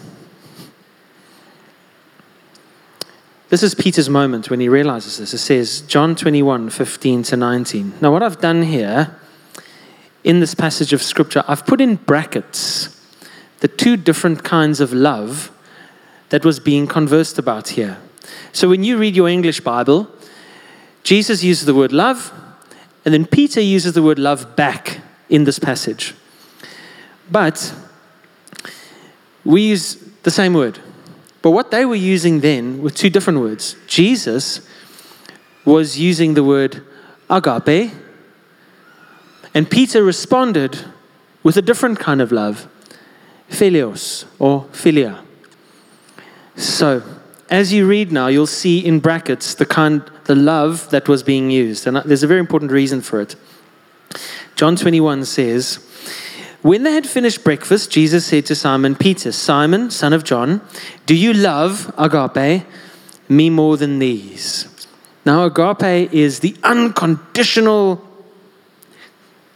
This 3.52 3.62
is 3.62 3.74
Peter's 3.74 4.08
moment 4.08 4.48
when 4.48 4.60
he 4.60 4.68
realizes 4.70 5.18
this. 5.18 5.34
It 5.34 5.38
says, 5.38 5.82
John 5.82 6.16
21 6.16 6.70
15 6.70 7.22
to 7.24 7.36
19. 7.36 7.92
Now, 8.00 8.10
what 8.10 8.22
I've 8.22 8.40
done 8.40 8.62
here 8.62 9.14
in 10.24 10.40
this 10.40 10.54
passage 10.54 10.94
of 10.94 11.02
scripture, 11.02 11.44
I've 11.46 11.66
put 11.66 11.78
in 11.78 11.96
brackets 11.96 12.98
the 13.60 13.68
two 13.68 13.98
different 13.98 14.42
kinds 14.42 14.80
of 14.80 14.94
love 14.94 15.50
that 16.30 16.46
was 16.46 16.60
being 16.60 16.86
conversed 16.86 17.38
about 17.38 17.68
here. 17.68 17.98
So 18.54 18.70
when 18.70 18.84
you 18.84 18.96
read 18.96 19.14
your 19.14 19.28
English 19.28 19.60
Bible, 19.60 20.10
Jesus 21.02 21.44
uses 21.44 21.66
the 21.66 21.74
word 21.74 21.92
love, 21.92 22.32
and 23.04 23.12
then 23.12 23.26
Peter 23.26 23.60
uses 23.60 23.92
the 23.92 24.02
word 24.02 24.18
love 24.18 24.56
back 24.56 25.02
in 25.28 25.44
this 25.44 25.58
passage. 25.58 26.14
But 27.30 27.74
we 29.44 29.68
use 29.68 29.96
the 30.22 30.30
same 30.30 30.54
word. 30.54 30.78
But 31.42 31.50
what 31.50 31.70
they 31.72 31.84
were 31.84 31.96
using 31.96 32.40
then 32.40 32.80
were 32.80 32.90
two 32.90 33.10
different 33.10 33.40
words. 33.40 33.76
Jesus 33.86 34.66
was 35.64 35.98
using 35.98 36.34
the 36.34 36.44
word 36.44 36.82
agape, 37.28 37.92
and 39.54 39.70
Peter 39.70 40.02
responded 40.02 40.84
with 41.42 41.56
a 41.56 41.62
different 41.62 41.98
kind 41.98 42.20
of 42.20 42.32
love 42.32 42.68
philios 43.50 44.24
or 44.38 44.64
philia. 44.72 45.22
So, 46.56 47.02
as 47.50 47.72
you 47.72 47.86
read 47.86 48.12
now, 48.12 48.28
you'll 48.28 48.46
see 48.46 48.78
in 48.78 49.00
brackets 49.00 49.54
the 49.54 49.66
kind, 49.66 50.02
the 50.24 50.34
love 50.34 50.88
that 50.90 51.08
was 51.08 51.22
being 51.22 51.50
used, 51.50 51.86
and 51.86 51.98
uh, 51.98 52.02
there's 52.04 52.22
a 52.22 52.26
very 52.26 52.40
important 52.40 52.70
reason 52.70 53.02
for 53.02 53.20
it. 53.20 53.36
John 54.54 54.76
21 54.76 55.24
says, 55.24 55.86
When 56.62 56.84
they 56.84 56.92
had 56.92 57.06
finished 57.06 57.44
breakfast, 57.44 57.90
Jesus 57.90 58.24
said 58.26 58.46
to 58.46 58.54
Simon 58.54 58.94
Peter, 58.94 59.32
Simon, 59.32 59.90
son 59.90 60.12
of 60.12 60.24
John, 60.24 60.60
do 61.06 61.14
you 61.14 61.32
love 61.32 61.92
agape 61.98 62.64
me 63.28 63.50
more 63.50 63.76
than 63.76 63.98
these? 63.98 64.68
Now, 65.24 65.44
agape 65.44 66.12
is 66.12 66.40
the 66.40 66.56
unconditional, 66.62 68.06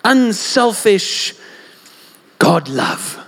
unselfish 0.04 1.34
God 2.38 2.68
love 2.68 3.22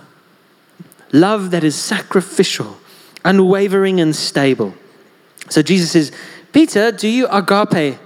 love 1.11 1.51
that 1.51 1.63
is 1.63 1.75
sacrificial, 1.75 2.77
unwavering, 3.23 3.99
and 3.99 4.15
stable. 4.15 4.73
So 5.49 5.61
Jesus 5.61 5.91
says, 5.91 6.11
Peter, 6.51 6.91
do 6.91 7.07
you 7.07 7.27
agape 7.27 7.97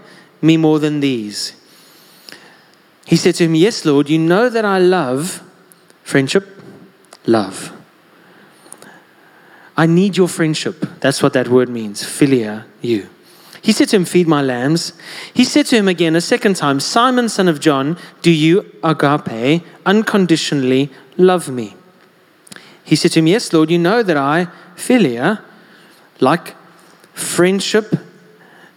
me 0.42 0.58
more 0.58 0.80
than 0.80 1.00
these? 1.00 1.54
He 3.06 3.16
said 3.16 3.36
to 3.36 3.46
him, 3.46 3.56
Yes, 3.56 3.86
Lord, 3.86 4.10
you 4.10 4.18
know 4.18 4.50
that 4.50 4.66
I 4.66 4.80
love 4.80 5.42
friendship, 6.04 6.48
love. 7.26 7.72
I 9.76 9.88
need 9.88 10.18
your 10.18 10.28
friendship. 10.28 10.86
That's 11.00 11.24
what 11.24 11.34
that 11.34 11.48
word 11.48 11.70
means, 11.70 12.04
philia, 12.04 12.66
you. 12.82 13.10
He 13.62 13.72
said 13.72 13.88
to 13.90 13.96
him, 13.96 14.06
Feed 14.06 14.28
my 14.28 14.42
lambs. 14.42 14.94
He 15.34 15.46
said 15.46 15.66
to 15.68 15.78
him 15.78 15.88
again 15.88 16.16
a 16.16 16.22
second 16.22 16.58
time, 16.58 16.80
Simon, 16.82 17.30
son 17.30 17.48
of 17.48 17.62
John, 17.62 17.98
do 18.22 18.30
you, 18.30 18.70
agape, 18.84 19.64
unconditionally 19.86 20.92
love 21.18 21.50
me? 21.50 21.76
He 22.84 22.98
said 22.98 23.12
to 23.14 23.20
him, 23.20 23.28
Yes, 23.28 23.54
Lord, 23.54 23.72
you 23.72 23.80
know 23.80 24.04
that 24.04 24.18
I, 24.18 24.48
philia, 24.76 25.42
like 26.20 26.56
friendship, 27.14 27.96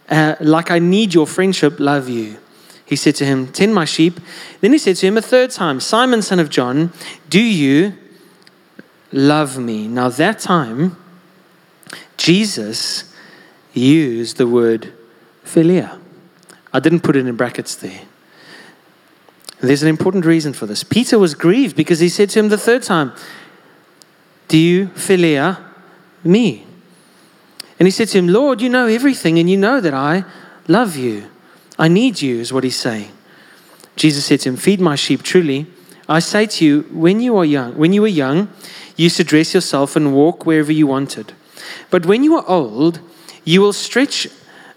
uh, 0.09 0.35
like 0.39 0.71
I 0.71 0.79
need 0.79 1.13
your 1.13 1.27
friendship, 1.27 1.79
love 1.79 2.07
you. 2.07 2.37
He 2.87 2.95
said 2.95 3.15
to 3.15 3.25
him, 3.25 3.47
Tend 3.47 3.75
my 3.75 3.83
sheep. 3.83 4.19
Then 4.61 4.71
he 4.71 4.77
said 4.77 4.95
to 4.97 5.07
him 5.07 5.17
a 5.17 5.21
third 5.21 5.51
time, 5.51 5.81
Simon, 5.81 6.21
son 6.21 6.39
of 6.39 6.49
John, 6.49 6.93
do 7.29 7.41
you 7.41 7.93
love 9.11 9.57
me? 9.57 9.89
Now, 9.89 10.07
that 10.07 10.39
time, 10.39 10.95
Jesus 12.15 13.13
used 13.73 14.37
the 14.37 14.47
word 14.47 14.93
philia. 15.45 15.99
I 16.73 16.79
didn't 16.79 17.01
put 17.01 17.17
it 17.17 17.27
in 17.27 17.35
brackets 17.35 17.75
there. 17.75 18.01
There's 19.59 19.83
an 19.83 19.89
important 19.89 20.25
reason 20.25 20.53
for 20.53 20.65
this. 20.65 20.83
Peter 20.83 21.19
was 21.19 21.33
grieved 21.33 21.75
because 21.75 21.99
he 21.99 22.07
said 22.07 22.29
to 22.31 22.39
him 22.39 22.47
the 22.47 22.57
third 22.57 22.83
time, 22.83 23.11
Do 24.47 24.57
you 24.57 24.87
philia 24.87 25.61
me? 26.23 26.65
And 27.79 27.85
he 27.85 27.91
said 27.91 28.07
to 28.09 28.17
him, 28.17 28.29
Lord, 28.29 28.61
you 28.61 28.69
know 28.69 28.87
everything, 28.87 29.37
and 29.39 29.49
you 29.49 29.57
know 29.57 29.81
that 29.81 29.93
I 29.93 30.23
love 30.69 30.95
you. 30.95 31.29
I 31.77 31.87
need 31.87 32.21
you, 32.21 32.39
is 32.39 32.51
what 32.51 32.63
he's 32.63 32.79
saying. 32.79 33.11
Jesus 33.95 34.25
said 34.25 34.41
to 34.41 34.49
him, 34.49 34.57
Feed 34.57 34.79
my 34.79 34.95
sheep 34.95 35.23
truly. 35.23 35.67
I 36.09 36.19
say 36.19 36.45
to 36.45 36.65
you, 36.65 36.81
when 36.91 37.19
you 37.19 37.35
are 37.37 37.45
young, 37.45 37.77
when 37.77 37.93
you 37.93 38.01
were 38.01 38.07
young, 38.07 38.49
you 38.95 39.03
used 39.03 39.17
to 39.17 39.23
dress 39.23 39.53
yourself 39.53 39.95
and 39.95 40.13
walk 40.13 40.45
wherever 40.45 40.71
you 40.71 40.87
wanted. 40.87 41.33
But 41.89 42.05
when 42.05 42.23
you 42.23 42.35
are 42.37 42.47
old, 42.47 42.99
you 43.43 43.61
will 43.61 43.73
stretch 43.73 44.27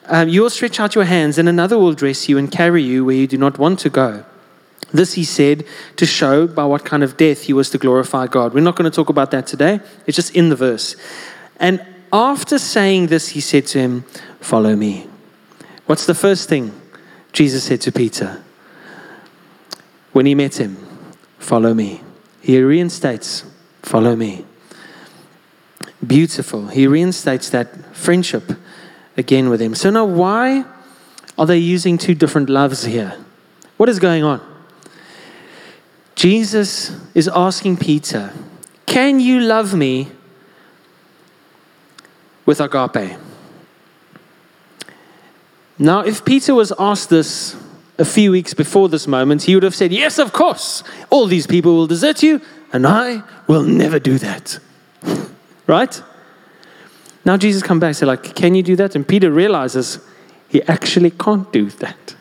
um, 0.06 0.28
you 0.28 0.42
will 0.42 0.50
stretch 0.50 0.80
out 0.80 0.96
your 0.96 1.04
hands, 1.04 1.38
and 1.38 1.48
another 1.48 1.78
will 1.78 1.92
dress 1.92 2.28
you 2.28 2.36
and 2.36 2.50
carry 2.50 2.82
you 2.82 3.04
where 3.04 3.14
you 3.14 3.28
do 3.28 3.38
not 3.38 3.58
want 3.58 3.78
to 3.80 3.90
go. 3.90 4.24
This 4.92 5.12
he 5.12 5.22
said 5.22 5.64
to 5.96 6.04
show 6.04 6.48
by 6.48 6.64
what 6.64 6.84
kind 6.84 7.04
of 7.04 7.16
death 7.16 7.42
he 7.42 7.52
was 7.52 7.70
to 7.70 7.78
glorify 7.78 8.26
God. 8.26 8.52
We're 8.52 8.60
not 8.60 8.74
going 8.74 8.90
to 8.90 8.94
talk 8.94 9.08
about 9.08 9.30
that 9.30 9.46
today. 9.46 9.78
It's 10.06 10.16
just 10.16 10.34
in 10.34 10.48
the 10.48 10.56
verse. 10.56 10.96
And 11.60 11.84
after 12.12 12.58
saying 12.58 13.06
this, 13.06 13.28
he 13.28 13.40
said 13.40 13.68
to 13.68 13.78
him, 13.78 14.02
Follow 14.40 14.74
me. 14.74 15.06
What's 15.86 16.06
the 16.06 16.14
first 16.14 16.48
thing 16.48 16.79
Jesus 17.32 17.64
said 17.64 17.80
to 17.82 17.92
Peter 17.92 18.42
when 20.12 20.26
he 20.26 20.34
met 20.34 20.60
him? 20.60 20.76
Follow 21.38 21.74
me. 21.74 22.02
He 22.40 22.60
reinstates, 22.60 23.44
Follow 23.82 24.14
me. 24.14 24.44
Beautiful. 26.06 26.68
He 26.68 26.86
reinstates 26.86 27.50
that 27.50 27.94
friendship 27.94 28.52
again 29.16 29.48
with 29.50 29.60
him. 29.60 29.74
So 29.74 29.90
now, 29.90 30.04
why 30.04 30.64
are 31.38 31.46
they 31.46 31.58
using 31.58 31.98
two 31.98 32.14
different 32.14 32.48
loves 32.48 32.84
here? 32.84 33.16
What 33.76 33.88
is 33.88 33.98
going 33.98 34.22
on? 34.22 34.40
Jesus 36.14 36.92
is 37.14 37.28
asking 37.28 37.78
Peter, 37.78 38.32
Can 38.86 39.20
you 39.20 39.40
love 39.40 39.74
me 39.74 40.10
with 42.44 42.60
agape? 42.60 43.18
Now, 45.80 46.00
if 46.00 46.26
Peter 46.26 46.54
was 46.54 46.72
asked 46.78 47.08
this 47.08 47.56
a 47.96 48.04
few 48.04 48.30
weeks 48.30 48.52
before 48.52 48.90
this 48.90 49.06
moment, 49.06 49.44
he 49.44 49.54
would 49.54 49.64
have 49.64 49.74
said, 49.74 49.92
Yes, 49.92 50.18
of 50.18 50.32
course. 50.32 50.84
All 51.08 51.26
these 51.26 51.46
people 51.46 51.74
will 51.74 51.86
desert 51.86 52.22
you, 52.22 52.42
and 52.70 52.86
I 52.86 53.22
will 53.46 53.62
never 53.62 53.98
do 53.98 54.18
that. 54.18 54.58
right? 55.66 56.02
Now 57.24 57.36
Jesus 57.36 57.62
comes 57.62 57.80
back 57.80 57.88
and 57.88 57.96
say, 57.96 58.06
like, 58.06 58.34
can 58.34 58.54
you 58.54 58.62
do 58.62 58.76
that? 58.76 58.94
And 58.94 59.06
Peter 59.06 59.30
realizes 59.30 59.98
he 60.48 60.62
actually 60.64 61.10
can't 61.10 61.50
do 61.52 61.70
that. 61.70 62.14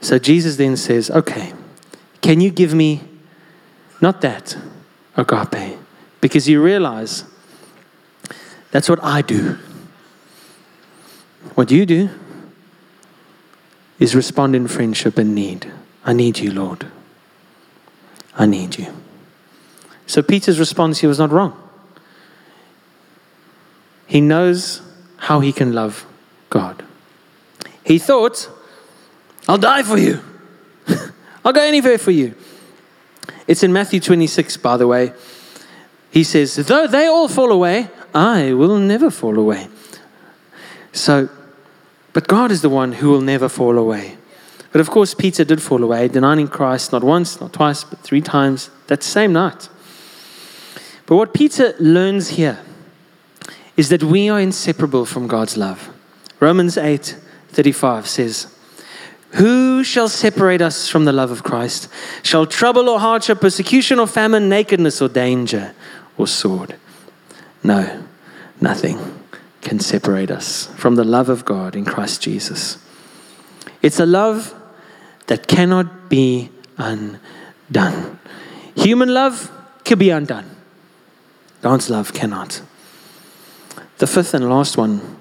So 0.00 0.18
Jesus 0.18 0.56
then 0.56 0.76
says, 0.76 1.10
okay, 1.10 1.52
can 2.22 2.40
you 2.40 2.50
give 2.50 2.74
me 2.74 3.02
not 4.00 4.20
that, 4.20 4.56
agape? 5.16 5.78
Because 6.20 6.48
you 6.48 6.62
realize 6.62 7.24
that's 8.70 8.88
what 8.88 9.02
I 9.02 9.22
do. 9.22 9.58
What 11.54 11.70
you 11.70 11.86
do 11.86 12.10
is 13.98 14.14
respond 14.14 14.54
in 14.54 14.68
friendship 14.68 15.18
and 15.18 15.34
need. 15.34 15.72
I 16.04 16.12
need 16.12 16.38
you, 16.38 16.52
Lord. 16.52 16.86
I 18.36 18.46
need 18.46 18.78
you. 18.78 18.94
So 20.06 20.22
Peter's 20.22 20.58
response 20.58 21.00
here 21.00 21.08
was 21.08 21.18
not 21.18 21.30
wrong. 21.30 21.56
He 24.06 24.20
knows 24.20 24.80
how 25.16 25.40
he 25.40 25.52
can 25.52 25.72
love 25.72 26.06
God. 26.48 26.84
He 27.84 27.98
thought, 27.98 28.48
I'll 29.46 29.58
die 29.58 29.82
for 29.82 29.98
you. 29.98 30.20
I'll 31.44 31.52
go 31.52 31.62
anywhere 31.62 31.98
for 31.98 32.10
you. 32.10 32.34
It's 33.46 33.62
in 33.62 33.72
Matthew 33.72 34.00
26, 34.00 34.56
by 34.58 34.76
the 34.76 34.86
way. 34.86 35.12
He 36.10 36.24
says, 36.24 36.56
Though 36.56 36.86
they 36.86 37.06
all 37.06 37.28
fall 37.28 37.50
away, 37.50 37.88
I 38.14 38.52
will 38.52 38.78
never 38.78 39.10
fall 39.10 39.38
away. 39.38 39.68
So, 40.92 41.28
but 42.12 42.28
God 42.28 42.50
is 42.50 42.62
the 42.62 42.68
one 42.68 42.92
who 42.92 43.10
will 43.10 43.20
never 43.20 43.48
fall 43.48 43.78
away. 43.78 44.16
But 44.72 44.80
of 44.80 44.90
course, 44.90 45.14
Peter 45.14 45.44
did 45.44 45.62
fall 45.62 45.82
away, 45.82 46.08
denying 46.08 46.48
Christ 46.48 46.92
not 46.92 47.02
once, 47.02 47.40
not 47.40 47.52
twice, 47.52 47.84
but 47.84 48.00
three 48.00 48.20
times 48.20 48.70
that 48.88 49.02
same 49.02 49.32
night. 49.32 49.68
But 51.06 51.16
what 51.16 51.32
Peter 51.32 51.74
learns 51.78 52.30
here 52.30 52.58
is 53.76 53.88
that 53.88 54.02
we 54.02 54.28
are 54.28 54.40
inseparable 54.40 55.06
from 55.06 55.26
God's 55.26 55.56
love. 55.56 55.90
Romans 56.40 56.76
8 56.76 57.16
35 57.50 58.06
says, 58.06 58.54
Who 59.32 59.82
shall 59.82 60.08
separate 60.08 60.60
us 60.60 60.88
from 60.88 61.06
the 61.06 61.12
love 61.12 61.30
of 61.30 61.42
Christ? 61.42 61.88
Shall 62.22 62.46
trouble 62.46 62.88
or 62.88 63.00
hardship, 63.00 63.40
persecution 63.40 63.98
or 63.98 64.06
famine, 64.06 64.48
nakedness 64.48 65.00
or 65.00 65.08
danger 65.08 65.74
or 66.18 66.26
sword? 66.26 66.76
No, 67.64 68.04
nothing 68.60 69.17
can 69.60 69.80
separate 69.80 70.30
us 70.30 70.66
from 70.76 70.94
the 70.94 71.04
love 71.04 71.28
of 71.28 71.44
God 71.44 71.74
in 71.74 71.84
Christ 71.84 72.22
Jesus. 72.22 72.78
It's 73.82 74.00
a 74.00 74.06
love 74.06 74.54
that 75.26 75.46
cannot 75.46 76.08
be 76.08 76.50
undone. 76.76 78.18
Human 78.76 79.12
love 79.12 79.50
can 79.84 79.98
be 79.98 80.10
undone, 80.10 80.48
God's 81.62 81.90
love 81.90 82.12
cannot. 82.12 82.62
The 83.98 84.06
fifth 84.06 84.34
and 84.34 84.48
last 84.48 84.76
one 84.76 85.18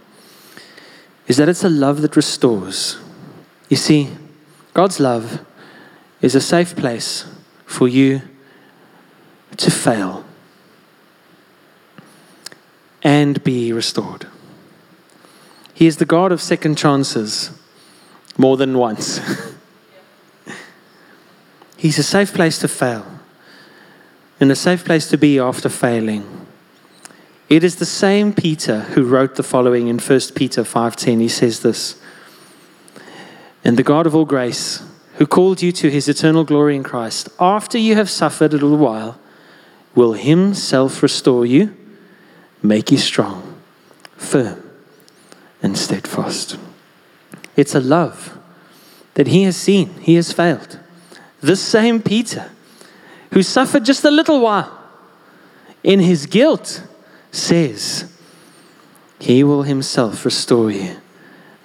is 1.28 1.38
that 1.38 1.50
it's 1.50 1.64
a 1.64 1.70
love 1.70 2.02
that 2.02 2.16
restores. 2.16 2.98
You 3.70 3.78
see, 3.78 4.10
God's 4.74 5.00
love 5.00 5.44
is 6.22 6.36
a 6.36 6.42
safe 6.42 6.76
place 6.76 7.26
for 7.66 7.88
you 7.88 8.22
to 9.58 9.72
fail 9.72 10.24
and 13.04 13.44
be 13.44 13.72
restored. 13.72 14.28
He 15.74 15.88
is 15.88 15.98
the 15.98 16.06
God 16.06 16.32
of 16.32 16.42
second 16.42 16.78
chances 16.78 17.52
more 18.38 18.58
than 18.58 18.78
once. 18.78 19.20
He's 21.78 22.00
a 22.00 22.04
safe 22.04 22.34
place 22.34 22.58
to 22.60 22.68
fail 22.68 23.06
and 24.40 24.52
a 24.52 24.56
safe 24.56 24.84
place 24.84 25.08
to 25.10 25.18
be 25.18 25.40
after 25.40 25.70
failing. 25.70 26.48
It 27.50 27.64
is 27.64 27.78
the 27.78 27.86
same 27.86 28.34
Peter 28.34 28.82
who 28.82 29.06
wrote 29.06 29.36
the 29.36 29.44
following 29.44 29.88
in 29.88 30.00
1 30.00 30.36
Peter 30.36 30.64
5:10. 30.64 31.20
He 31.20 31.30
says 31.30 31.62
this: 31.62 31.96
"And 33.64 33.78
the 33.78 33.84
God 33.84 34.06
of 34.06 34.16
all 34.16 34.26
grace, 34.26 34.82
who 35.18 35.26
called 35.26 35.62
you 35.62 35.72
to 35.72 35.90
his 35.90 36.10
eternal 36.10 36.44
glory 36.44 36.76
in 36.76 36.84
Christ, 36.84 37.30
after 37.40 37.78
you 37.78 37.96
have 37.96 38.10
suffered 38.10 38.52
a 38.52 38.58
little 38.58 38.78
while, 38.78 39.18
will 39.96 40.14
himself 40.14 41.02
restore 41.02 41.46
you, 41.46 41.76
make 42.62 42.92
you 42.92 42.98
strong, 42.98 43.56
firm, 44.18 44.62
and 45.62 45.78
steadfast." 45.78 46.58
It's 47.56 47.76
a 47.76 47.80
love 47.80 48.38
that 49.16 49.28
he 49.28 49.44
has 49.44 49.58
seen, 49.58 49.90
he 50.02 50.16
has 50.16 50.32
failed. 50.32 50.80
This 51.42 51.62
same 51.62 52.02
Peter 52.02 52.52
who 53.34 53.44
suffered 53.44 53.84
just 53.84 54.06
a 54.06 54.12
little 54.12 54.40
while 54.40 54.72
in 55.84 56.00
his 56.00 56.26
guilt 56.26 56.84
says, 57.32 58.06
He 59.20 59.44
will 59.44 59.64
Himself 59.64 60.26
restore 60.26 60.72
you, 60.72 60.98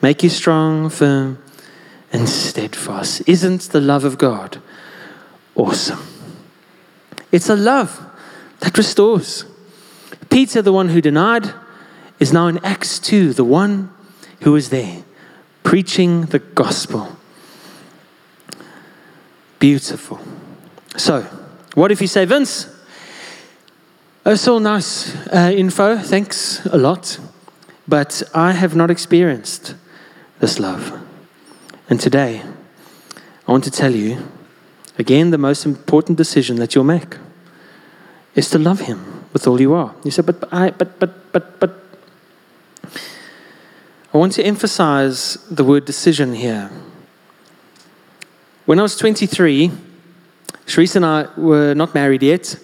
make 0.01 0.23
you 0.23 0.31
strong, 0.31 0.89
firm, 0.89 1.39
and 2.13 2.29
steadfast. 2.29 3.23
Isn't 3.27 3.63
the 3.63 3.81
love 3.81 4.05
of 4.05 4.19
God 4.19 4.61
awesome? 5.55 6.01
It's 7.31 7.49
a 7.49 7.57
love 7.57 8.01
that 8.61 8.77
restores. 8.77 9.45
Peter, 10.33 10.63
the 10.63 10.73
one 10.73 10.89
who 10.89 11.03
denied, 11.03 11.53
is 12.19 12.33
now 12.33 12.47
in 12.47 12.57
Acts 12.65 12.99
2, 12.99 13.35
the 13.35 13.45
one 13.45 13.93
who 14.41 14.57
is 14.57 14.71
there 14.71 15.05
preaching 15.63 16.23
the 16.23 16.39
gospel. 16.39 17.19
Beautiful. 19.59 20.19
So, 20.97 21.21
what 21.75 21.93
if 21.93 22.01
you 22.01 22.07
say, 22.07 22.25
Vince, 22.25 22.67
it's 24.25 24.49
all 24.49 24.59
nice 24.59 25.15
uh, 25.27 25.53
info, 25.55 25.99
thanks 25.99 26.65
a 26.65 26.79
lot, 26.79 27.19
but 27.87 28.23
I 28.35 28.53
have 28.53 28.75
not 28.75 28.91
experienced 28.91 29.75
this 30.41 30.59
love. 30.59 30.99
And 31.91 32.01
today, 32.01 32.43
I 33.47 33.53
want 33.53 33.65
to 33.65 33.71
tell 33.71 33.95
you 33.95 34.27
again 34.99 35.31
the 35.31 35.37
most 35.37 35.67
important 35.67 36.17
decision 36.17 36.57
that 36.57 36.75
you'll 36.75 36.85
make 36.85 37.19
is 38.35 38.49
to 38.49 38.59
love 38.59 38.81
Him 38.81 39.12
with 39.33 39.47
all 39.47 39.61
you 39.61 39.75
are. 39.75 39.95
You 40.05 40.11
say, 40.11 40.23
but, 40.23 40.41
but, 40.41 40.53
I, 40.53 40.71
but, 40.71 40.99
but, 40.99 41.33
but, 41.33 41.61
but. 41.61 41.71
I 44.15 44.19
want 44.19 44.33
to 44.35 44.43
emphasize 44.45 45.39
the 45.51 45.65
word 45.65 45.85
decision 45.85 46.35
here. 46.35 46.71
When 48.67 48.79
I 48.79 48.83
was 48.83 48.97
23, 48.97 49.71
Sharice 50.67 50.97
and 50.97 51.05
I 51.05 51.29
were 51.37 51.75
not 51.75 51.95
married 51.95 52.23
yet. 52.23 52.57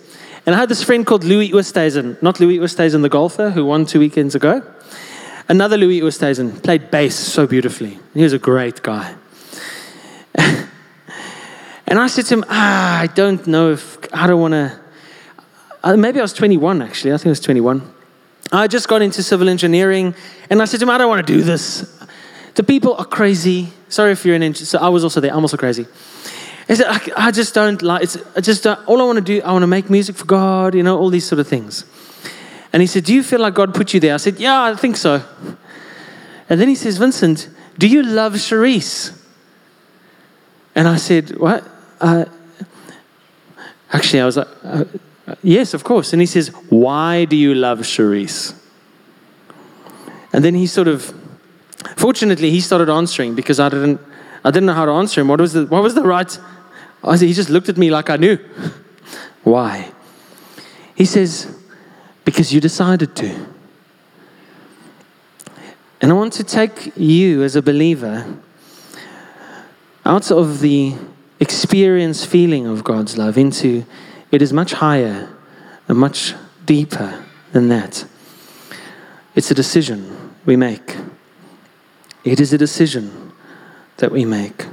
And 0.46 0.54
I 0.54 0.58
had 0.58 0.68
this 0.68 0.82
friend 0.82 1.04
called 1.04 1.24
Louis 1.24 1.50
Oosthuizen, 1.50 2.22
not 2.22 2.40
Louis 2.40 2.58
Oosthuizen, 2.58 3.02
the 3.02 3.08
golfer 3.08 3.50
who 3.50 3.64
won 3.66 3.84
two 3.84 3.98
weekends 3.98 4.34
ago. 4.34 4.62
Another 5.48 5.76
Louis 5.76 6.00
Oosthuizen 6.00 6.62
played 6.62 6.90
bass 6.90 7.16
so 7.16 7.46
beautifully. 7.46 7.98
He 8.14 8.22
was 8.22 8.32
a 8.32 8.38
great 8.38 8.82
guy. 8.82 9.14
and 10.34 11.98
I 11.98 12.06
said 12.06 12.26
to 12.26 12.34
him, 12.34 12.44
ah, 12.48 13.00
I 13.00 13.06
don't 13.08 13.46
know 13.46 13.72
if, 13.72 13.98
I 14.12 14.26
don't 14.26 14.40
want 14.40 14.52
to, 14.52 14.80
uh, 15.82 15.96
maybe 15.96 16.18
I 16.18 16.22
was 16.22 16.32
21 16.32 16.82
actually, 16.82 17.12
I 17.12 17.16
think 17.16 17.26
I 17.26 17.30
was 17.30 17.40
21. 17.40 17.94
I 18.50 18.66
just 18.66 18.88
got 18.88 19.02
into 19.02 19.22
civil 19.22 19.48
engineering 19.48 20.14
and 20.48 20.62
I 20.62 20.64
said 20.64 20.80
to 20.80 20.86
him, 20.86 20.90
I 20.90 20.98
don't 20.98 21.08
want 21.08 21.26
to 21.26 21.32
do 21.32 21.42
this. 21.42 21.94
The 22.54 22.64
people 22.64 22.94
are 22.94 23.04
crazy. 23.04 23.72
Sorry 23.88 24.12
if 24.12 24.24
you're 24.24 24.34
an 24.34 24.42
engineer. 24.42 24.66
So 24.66 24.78
I 24.78 24.88
was 24.88 25.04
also 25.04 25.20
there. 25.20 25.32
I'm 25.32 25.40
also 25.42 25.56
crazy. 25.56 25.86
I 26.68 26.74
said, 26.74 26.86
I, 26.88 27.28
I 27.28 27.30
just 27.30 27.54
don't 27.54 27.80
like, 27.82 28.02
it's 28.02 28.16
I 28.36 28.40
just, 28.40 28.66
all 28.66 29.00
I 29.00 29.04
want 29.04 29.16
to 29.18 29.24
do, 29.24 29.40
I 29.42 29.52
want 29.52 29.62
to 29.62 29.68
make 29.68 29.88
music 29.88 30.16
for 30.16 30.24
God, 30.24 30.74
you 30.74 30.82
know, 30.82 30.98
all 30.98 31.10
these 31.10 31.26
sort 31.26 31.38
of 31.38 31.46
things. 31.46 31.84
And 32.72 32.82
he 32.82 32.86
said, 32.86 33.04
Do 33.04 33.14
you 33.14 33.22
feel 33.22 33.40
like 33.40 33.54
God 33.54 33.74
put 33.74 33.94
you 33.94 34.00
there? 34.00 34.14
I 34.14 34.18
said, 34.18 34.38
Yeah, 34.38 34.62
I 34.62 34.74
think 34.74 34.96
so. 34.96 35.22
And 36.48 36.60
then 36.60 36.68
he 36.68 36.74
says, 36.74 36.98
Vincent, 36.98 37.48
do 37.78 37.86
you 37.86 38.02
love 38.02 38.34
Sharice? 38.34 39.18
And 40.74 40.88
I 40.88 40.96
said, 40.96 41.36
What? 41.38 41.66
Uh, 42.00 42.26
actually, 43.92 44.20
I 44.20 44.26
was 44.26 44.36
like, 44.36 44.48
uh, 44.64 44.84
Uh, 45.28 45.34
yes, 45.42 45.74
of 45.74 45.84
course. 45.84 46.14
And 46.14 46.22
he 46.22 46.26
says, 46.26 46.48
Why 46.70 47.26
do 47.26 47.36
you 47.36 47.54
love 47.54 47.80
Sharice? 47.80 48.54
And 50.32 50.42
then 50.42 50.54
he 50.54 50.66
sort 50.66 50.88
of, 50.88 51.14
fortunately, 51.96 52.50
he 52.50 52.60
started 52.60 52.88
answering 52.88 53.34
because 53.34 53.60
I 53.60 53.68
didn't, 53.68 54.00
I 54.42 54.50
didn't 54.50 54.66
know 54.66 54.74
how 54.74 54.86
to 54.86 54.92
answer 54.92 55.20
him. 55.20 55.28
What 55.28 55.40
was 55.40 55.52
the, 55.52 55.66
what 55.66 55.82
was 55.82 55.94
the 55.94 56.02
right? 56.02 56.38
He 57.18 57.32
just 57.34 57.50
looked 57.50 57.68
at 57.68 57.76
me 57.76 57.90
like 57.90 58.08
I 58.08 58.16
knew. 58.16 58.36
Why? 59.44 59.92
He 60.94 61.04
says, 61.04 61.54
because 62.24 62.52
you 62.52 62.60
decided 62.60 63.14
to. 63.16 63.46
And 66.00 66.10
I 66.10 66.14
want 66.14 66.32
to 66.34 66.44
take 66.44 66.96
you 66.96 67.42
as 67.42 67.54
a 67.54 67.62
believer 67.62 68.38
out 70.06 70.30
of 70.30 70.60
the 70.60 70.94
experience 71.38 72.24
feeling 72.24 72.66
of 72.66 72.82
God's 72.82 73.18
love 73.18 73.36
into 73.36 73.84
it 74.30 74.42
is 74.42 74.52
much 74.52 74.72
higher 74.72 75.28
and 75.88 75.98
much 75.98 76.34
deeper 76.64 77.24
than 77.52 77.68
that. 77.68 78.04
It's 79.34 79.50
a 79.50 79.54
decision 79.54 80.34
we 80.44 80.56
make. 80.56 80.96
It 82.24 82.40
is 82.40 82.52
a 82.52 82.58
decision 82.58 83.32
that 83.98 84.12
we 84.12 84.24
make. 84.24 84.66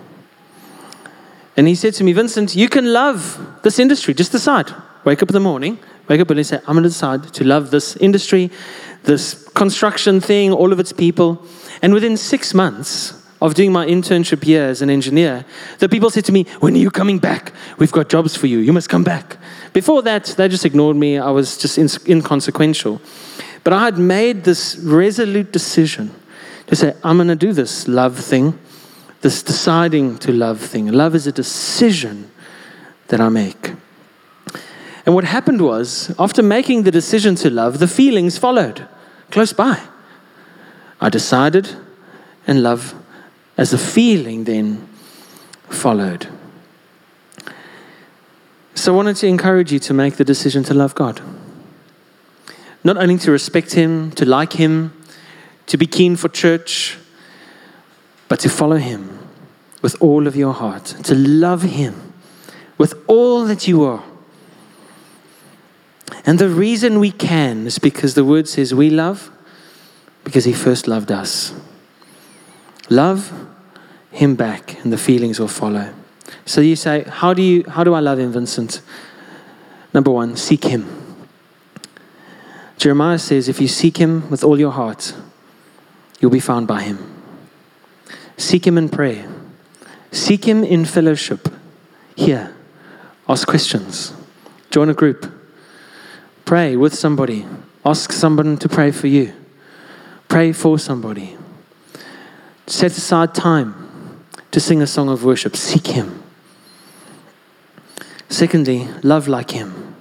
And 1.57 1.67
he 1.67 1.75
said 1.75 1.93
to 1.95 2.03
me, 2.03 2.11
Vincent, 2.13 2.55
you 2.55 2.67
can 2.67 2.91
love 2.91 3.39
this 3.63 3.79
industry. 3.79 4.13
Just 4.13 4.31
decide. 4.31 4.73
Wake 5.05 5.21
up 5.21 5.29
in 5.29 5.33
the 5.33 5.39
morning, 5.39 5.79
wake 6.07 6.19
up 6.19 6.29
and 6.31 6.45
say, 6.45 6.57
I'm 6.57 6.73
going 6.73 6.83
to 6.83 6.89
decide 6.89 7.31
to 7.33 7.43
love 7.43 7.71
this 7.71 7.95
industry, 7.97 8.51
this 9.03 9.47
construction 9.49 10.19
thing, 10.19 10.51
all 10.51 10.73
of 10.73 10.79
its 10.79 10.91
people. 10.91 11.45
And 11.81 11.93
within 11.93 12.17
six 12.17 12.53
months 12.53 13.24
of 13.41 13.53
doing 13.53 13.71
my 13.71 13.85
internship 13.85 14.43
here 14.43 14.63
as 14.63 14.81
an 14.81 14.89
engineer, 14.89 15.45
the 15.79 15.89
people 15.89 16.09
said 16.09 16.25
to 16.25 16.31
me, 16.31 16.45
When 16.59 16.73
are 16.73 16.79
you 16.79 16.91
coming 16.91 17.19
back? 17.19 17.53
We've 17.77 17.91
got 17.91 18.09
jobs 18.09 18.35
for 18.35 18.47
you. 18.47 18.59
You 18.59 18.73
must 18.73 18.89
come 18.89 19.03
back. 19.03 19.37
Before 19.73 20.01
that, 20.03 20.25
they 20.37 20.47
just 20.47 20.65
ignored 20.65 20.95
me. 20.95 21.17
I 21.17 21.29
was 21.31 21.57
just 21.57 21.77
inconsequential. 22.07 23.01
But 23.63 23.73
I 23.73 23.85
had 23.85 23.97
made 23.97 24.43
this 24.43 24.77
resolute 24.77 25.51
decision 25.51 26.13
to 26.67 26.75
say, 26.75 26.95
I'm 27.03 27.17
going 27.17 27.27
to 27.27 27.35
do 27.35 27.51
this 27.51 27.87
love 27.87 28.17
thing, 28.17 28.57
this 29.21 29.43
deciding 29.43 30.17
to 30.19 30.31
love 30.31 30.61
thing. 30.61 30.91
Love 30.91 31.15
is 31.15 31.27
a 31.27 31.31
decision 31.31 32.31
that 33.07 33.19
I 33.19 33.29
make. 33.29 33.73
And 35.05 35.13
what 35.13 35.23
happened 35.23 35.61
was, 35.61 36.13
after 36.17 36.41
making 36.41 36.83
the 36.83 36.91
decision 36.91 37.35
to 37.35 37.49
love, 37.49 37.79
the 37.79 37.87
feelings 37.87 38.37
followed 38.37 38.87
close 39.31 39.53
by. 39.53 39.79
I 41.01 41.09
decided, 41.09 41.75
and 42.47 42.63
love 42.63 42.95
as 43.57 43.73
a 43.73 43.77
feeling 43.77 44.43
then 44.43 44.87
followed. 45.69 46.27
So 48.73 48.93
I 48.93 48.95
wanted 48.95 49.15
to 49.17 49.27
encourage 49.27 49.71
you 49.71 49.79
to 49.79 49.93
make 49.93 50.15
the 50.17 50.25
decision 50.25 50.63
to 50.65 50.73
love 50.73 50.95
God. 50.95 51.21
Not 52.83 52.97
only 52.97 53.17
to 53.19 53.31
respect 53.31 53.73
Him, 53.73 54.11
to 54.11 54.25
like 54.25 54.53
Him, 54.53 54.93
to 55.67 55.77
be 55.77 55.87
keen 55.87 56.15
for 56.15 56.29
church, 56.29 56.97
but 58.27 58.39
to 58.41 58.49
follow 58.49 58.77
Him 58.77 59.19
with 59.81 59.95
all 60.01 60.27
of 60.27 60.35
your 60.35 60.53
heart, 60.53 60.85
to 61.03 61.15
love 61.15 61.63
Him 61.63 62.13
with 62.77 62.93
all 63.07 63.45
that 63.45 63.67
you 63.67 63.83
are. 63.83 64.03
And 66.25 66.39
the 66.39 66.49
reason 66.49 66.99
we 66.99 67.11
can 67.11 67.67
is 67.67 67.79
because 67.79 68.15
the 68.15 68.25
word 68.25 68.47
says 68.47 68.73
we 68.73 68.89
love 68.89 69.31
because 70.23 70.45
he 70.45 70.53
first 70.53 70.87
loved 70.87 71.11
us. 71.11 71.53
Love 72.89 73.47
him 74.11 74.35
back 74.35 74.83
and 74.83 74.93
the 74.93 74.97
feelings 74.97 75.39
will 75.39 75.47
follow. 75.47 75.93
So 76.45 76.61
you 76.61 76.75
say, 76.75 77.03
how 77.03 77.33
do 77.33 77.41
you 77.41 77.63
how 77.67 77.83
do 77.83 77.93
I 77.93 77.99
love 77.99 78.19
him, 78.19 78.31
Vincent? 78.31 78.81
Number 79.93 80.11
1, 80.11 80.35
seek 80.37 80.65
him. 80.65 80.85
Jeremiah 82.77 83.17
says 83.17 83.47
if 83.47 83.61
you 83.61 83.67
seek 83.67 83.97
him 83.97 84.29
with 84.29 84.43
all 84.43 84.59
your 84.59 84.71
heart, 84.71 85.15
you'll 86.19 86.31
be 86.31 86.39
found 86.39 86.67
by 86.67 86.81
him. 86.81 86.99
Seek 88.37 88.67
him 88.67 88.77
in 88.77 88.89
prayer. 88.89 89.27
Seek 90.11 90.45
him 90.45 90.63
in 90.63 90.85
fellowship. 90.85 91.47
Here. 92.15 92.55
Ask 93.27 93.47
questions. 93.47 94.13
Join 94.69 94.89
a 94.89 94.93
group. 94.93 95.31
Pray 96.43 96.75
with 96.75 96.93
somebody. 96.93 97.45
Ask 97.85 98.11
someone 98.11 98.57
to 98.57 98.69
pray 98.69 98.91
for 98.91 99.07
you. 99.07 99.33
Pray 100.27 100.51
for 100.51 100.77
somebody. 100.77 101.37
Set 102.67 102.97
aside 102.97 103.35
time 103.35 104.23
to 104.51 104.59
sing 104.59 104.81
a 104.81 104.87
song 104.87 105.09
of 105.09 105.23
worship. 105.23 105.55
Seek 105.55 105.87
Him. 105.87 106.23
Secondly, 108.29 108.87
love 109.03 109.27
like 109.27 109.51
Him. 109.51 109.95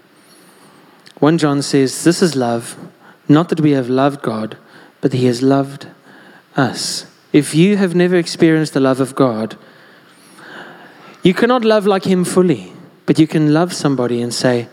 1 1.18 1.38
John 1.38 1.62
says, 1.62 2.04
This 2.04 2.22
is 2.22 2.34
love, 2.34 2.76
not 3.28 3.48
that 3.48 3.60
we 3.60 3.72
have 3.72 3.88
loved 3.88 4.22
God, 4.22 4.56
but 5.00 5.10
that 5.10 5.16
He 5.16 5.26
has 5.26 5.42
loved 5.42 5.86
us. 6.56 7.06
If 7.32 7.54
you 7.54 7.76
have 7.76 7.94
never 7.94 8.16
experienced 8.16 8.74
the 8.74 8.80
love 8.80 9.00
of 9.00 9.14
God, 9.14 9.56
you 11.22 11.34
cannot 11.34 11.64
love 11.64 11.86
like 11.86 12.04
Him 12.04 12.24
fully, 12.24 12.72
but 13.06 13.18
you 13.18 13.26
can 13.26 13.52
love 13.52 13.72
somebody 13.72 14.22
and 14.22 14.32
say, 14.32 14.68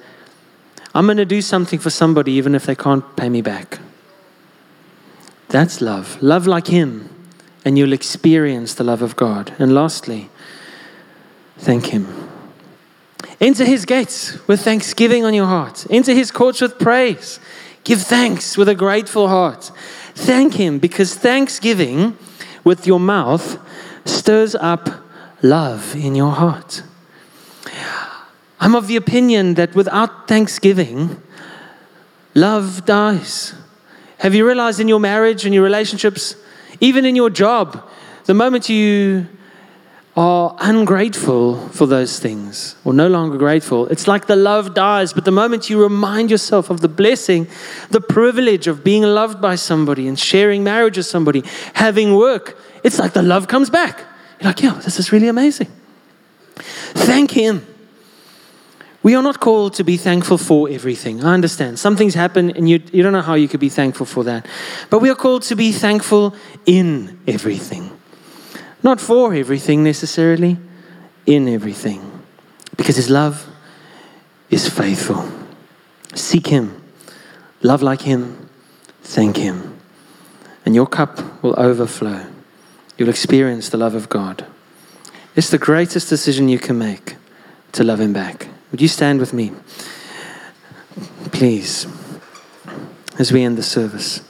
I'm 0.94 1.06
going 1.06 1.18
to 1.18 1.26
do 1.26 1.42
something 1.42 1.80
for 1.80 1.90
somebody 1.90 2.34
even 2.34 2.56
if 2.56 2.66
they 2.66 2.76
can't 2.76 3.16
pay 3.16 3.30
me 3.30 3.42
back. 3.42 3.80
That's 5.48 5.82
love. 5.82 6.22
Love 6.22 6.48
like 6.48 6.68
Him, 6.68 7.10
and 7.64 7.78
you'll 7.78 7.94
experience 7.94 8.74
the 8.74 8.84
love 8.84 9.02
of 9.02 9.16
God. 9.16 9.54
And 9.60 9.74
lastly, 9.74 10.30
thank 11.58 11.88
Him. 11.88 12.08
Enter 13.40 13.66
His 13.66 13.86
gates 13.86 14.46
with 14.48 14.62
thanksgiving 14.62 15.26
on 15.26 15.34
your 15.34 15.48
heart, 15.48 15.86
enter 15.90 16.14
His 16.14 16.32
courts 16.32 16.62
with 16.62 16.80
praise. 16.80 17.40
Give 17.84 18.00
thanks 18.00 18.58
with 18.58 18.70
a 18.70 18.76
grateful 18.76 19.28
heart. 19.28 19.72
Thank 20.14 20.54
Him 20.54 20.78
because 20.78 21.16
thanksgiving 21.16 22.16
with 22.64 22.86
your 22.86 23.00
mouth 23.00 23.58
stirs 24.06 24.54
up 24.54 24.88
love 25.42 25.96
in 25.96 26.14
your 26.14 26.32
heart. 26.32 26.84
I'm 28.60 28.76
of 28.76 28.88
the 28.88 28.96
opinion 28.96 29.56
that 29.56 29.74
without 29.74 30.28
thanksgiving, 30.28 31.20
love 32.36 32.86
dies. 32.86 33.56
Have 34.20 34.36
you 34.36 34.46
realized 34.46 34.80
in 34.80 34.88
your 34.88 35.00
marriage 35.00 35.46
and 35.46 35.54
your 35.54 35.64
relationships, 35.64 36.36
even 36.82 37.06
in 37.06 37.16
your 37.16 37.30
job, 37.30 37.88
the 38.26 38.34
moment 38.34 38.68
you 38.68 39.28
are 40.18 40.58
ungrateful 40.60 41.70
for 41.70 41.88
those 41.88 42.20
things 42.20 42.76
or 42.84 42.94
no 42.94 43.08
longer 43.08 43.38
grateful, 43.38 43.88
it's 43.88 44.08
like 44.08 44.28
the 44.28 44.36
love 44.36 44.74
dies. 44.74 45.14
But 45.14 45.24
the 45.24 45.32
moment 45.32 45.70
you 45.70 45.82
remind 45.82 46.30
yourself 46.30 46.70
of 46.70 46.82
the 46.82 46.90
blessing, 46.90 47.48
the 47.92 48.02
privilege 48.02 48.68
of 48.68 48.84
being 48.84 49.04
loved 49.04 49.40
by 49.40 49.56
somebody 49.56 50.08
and 50.08 50.20
sharing 50.20 50.64
marriage 50.64 50.98
with 50.98 51.06
somebody, 51.06 51.44
having 51.74 52.16
work, 52.16 52.58
it's 52.84 53.00
like 53.00 53.14
the 53.14 53.24
love 53.24 53.48
comes 53.48 53.70
back. 53.70 54.00
You're 54.42 54.50
like, 54.50 54.62
yeah, 54.62 54.74
this 54.84 55.00
is 55.00 55.12
really 55.12 55.28
amazing. 55.28 55.68
Thank 56.56 57.32
Him. 57.32 57.66
We 59.04 59.16
are 59.16 59.24
not 59.24 59.40
called 59.40 59.74
to 59.76 59.84
be 59.84 59.98
thankful 59.98 60.38
for 60.38 60.70
everything. 60.70 61.24
I 61.24 61.34
understand. 61.34 61.80
Some 61.80 61.96
things 61.96 62.14
happen 62.14 62.52
and 62.52 62.70
you, 62.70 62.82
you 62.92 63.02
don't 63.02 63.14
know 63.14 63.22
how 63.22 63.34
you 63.34 63.48
could 63.48 63.60
be 63.60 63.70
thankful 63.70 64.06
for 64.06 64.24
that. 64.26 64.46
But 64.90 65.00
we 65.00 65.10
are 65.10 65.16
called 65.16 65.42
to 65.44 65.56
be 65.56 65.72
thankful 65.72 66.36
in 66.66 67.20
everything. 67.28 67.90
Not 68.84 69.02
for 69.02 69.34
everything 69.34 69.84
necessarily, 69.84 70.58
in 71.26 71.48
everything. 71.48 72.24
Because 72.78 72.96
His 72.96 73.10
love 73.10 73.48
is 74.50 74.70
faithful. 74.70 75.28
Seek 76.14 76.48
Him, 76.48 76.82
love 77.62 77.82
like 77.82 78.02
Him, 78.02 78.50
thank 79.02 79.38
Him. 79.38 79.80
And 80.64 80.76
your 80.76 80.88
cup 80.88 81.44
will 81.44 81.60
overflow. 81.60 82.26
You'll 82.98 83.10
experience 83.10 83.70
the 83.70 83.78
love 83.78 83.96
of 83.96 84.10
God. 84.10 84.46
It's 85.36 85.50
the 85.50 85.58
greatest 85.58 86.10
decision 86.10 86.50
you 86.50 86.60
can 86.60 86.78
make 86.78 87.16
to 87.72 87.84
love 87.84 88.00
Him 88.00 88.14
back. 88.14 88.48
Would 88.72 88.82
you 88.82 88.88
stand 88.88 89.20
with 89.20 89.34
me? 89.34 89.52
Please, 91.32 91.88
as 93.20 93.32
we 93.32 93.44
end 93.44 93.58
the 93.58 93.64
service. 93.64 94.22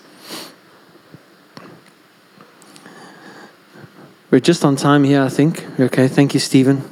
We're 4.32 4.40
just 4.40 4.66
on 4.66 4.76
time 4.78 5.04
here, 5.04 5.22
I 5.22 5.30
think. 5.30 5.64
Okay, 5.80 6.08
thank 6.08 6.34
you, 6.34 6.40
Stephen. 6.40 6.84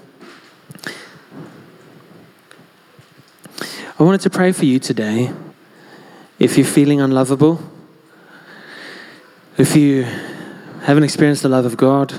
I 3.97 4.03
wanted 4.03 4.21
to 4.21 4.29
pray 4.29 4.51
for 4.51 4.65
you 4.65 4.77
today. 4.77 5.31
If 6.37 6.57
you're 6.57 6.67
feeling 6.67 7.01
unlovable, 7.01 7.61
if 9.57 9.75
you 9.75 10.03
haven't 10.83 11.03
experienced 11.03 11.43
the 11.43 11.49
love 11.49 11.65
of 11.65 11.77
God, 11.77 12.13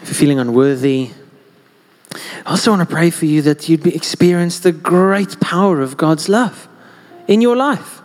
if 0.00 0.08
you're 0.08 0.14
feeling 0.14 0.38
unworthy, 0.38 1.10
also 2.52 2.70
want 2.70 2.86
to 2.86 2.94
pray 2.94 3.08
for 3.08 3.24
you 3.24 3.40
that 3.40 3.66
you'd 3.66 3.86
experience 3.86 4.60
the 4.60 4.72
great 4.72 5.40
power 5.40 5.80
of 5.80 5.96
God's 5.96 6.28
love 6.28 6.68
in 7.26 7.40
your 7.40 7.56
life. 7.56 8.02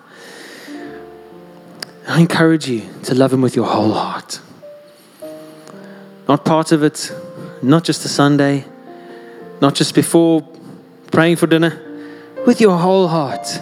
I 2.08 2.22
encourage 2.22 2.70
you 2.70 2.88
to 3.04 3.14
love 3.14 3.34
Him 3.34 3.42
with 3.42 3.58
your 3.58 3.66
whole 3.66 3.92
heart. 3.92 4.40
Not 6.30 6.46
part 6.46 6.72
of 6.72 6.82
it, 6.82 7.12
not 7.62 7.84
just 7.84 8.06
a 8.06 8.08
Sunday, 8.08 8.64
not 9.60 9.76
just 9.76 9.94
before 9.94 10.48
praying 11.12 11.36
for 11.36 11.48
dinner, 11.48 11.78
with 12.46 12.62
your 12.62 12.78
whole 12.78 13.10
heart. 13.10 13.60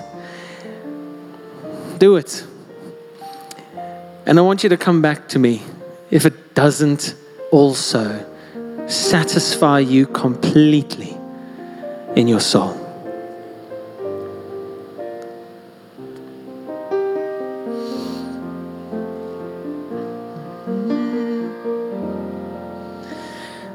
Do 1.98 2.16
it. 2.16 2.46
And 4.28 4.38
I 4.38 4.42
want 4.44 4.62
you 4.62 4.70
to 4.70 4.78
come 4.78 5.02
back 5.02 5.30
to 5.30 5.40
me 5.40 5.64
if 6.12 6.28
it 6.28 6.54
doesn't 6.54 7.16
also 7.52 8.35
satisfy 8.88 9.80
you 9.80 10.06
completely 10.06 11.18
in 12.16 12.28
your 12.28 12.40
soul. 12.40 12.82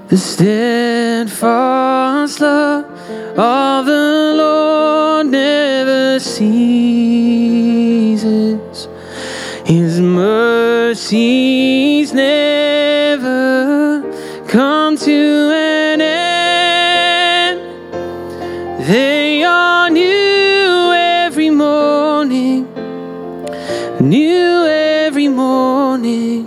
The 0.08 0.16
steadfast 0.16 1.30
love 2.40 2.84
of 3.38 3.86
the 3.86 4.34
Lord 4.36 5.26
never 5.26 6.18
ceases. 6.18 6.48
His 9.64 10.00
mercies 10.00 11.32
never 12.12 12.49
new 24.01 24.66
every 24.66 25.28
morning. 25.28 26.44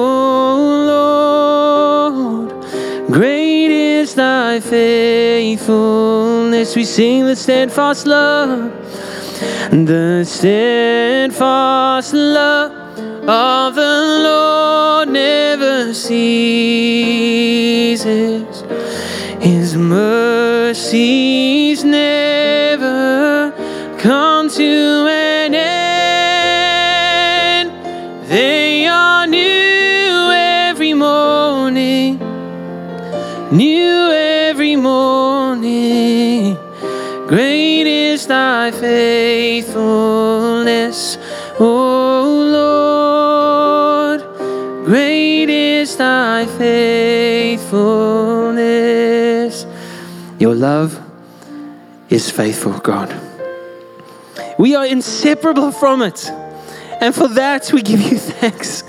Lord. 2.12 2.52
Great 3.12 3.72
is 3.72 4.14
thy 4.16 4.60
faithfulness. 4.60 6.76
We 6.76 6.86
sing 6.86 7.26
the 7.26 7.36
steadfast 7.36 8.06
love 8.06 8.72
the 9.72 10.24
steadfast 10.26 12.14
love 12.14 12.72
of 13.28 13.76
the 13.76 14.22
Lord 14.24 15.10
never 15.10 15.94
ceases. 15.94 16.22
His 19.42 19.76
mercies 19.76 21.84
never 21.84 23.52
come 23.98 24.48
to 24.50 25.08
an 25.10 25.56
end. 25.56 27.72
They 28.30 28.86
are 28.86 29.26
new 29.26 30.30
every 30.32 30.94
morning, 30.94 32.20
new 33.52 34.12
every 34.12 34.76
morning. 34.76 36.56
Great 37.28 37.88
is 37.88 38.28
thy 38.28 38.70
faithfulness, 38.70 41.18
O 41.60 41.66
Lord. 44.20 44.22
Great 44.86 45.50
is 45.50 45.96
thy 45.96 46.46
faithfulness. 46.46 48.01
Your 50.42 50.56
love 50.56 51.00
is 52.10 52.32
faithful, 52.32 52.80
God. 52.80 53.16
We 54.58 54.74
are 54.74 54.88
inseparable 54.88 55.72
from 55.72 56.02
it. 56.02 56.28
And 57.00 57.14
for 57.14 57.28
that, 57.28 57.72
we 57.72 57.84
give 57.84 58.02
you 58.02 58.18
thanks. 58.42 58.82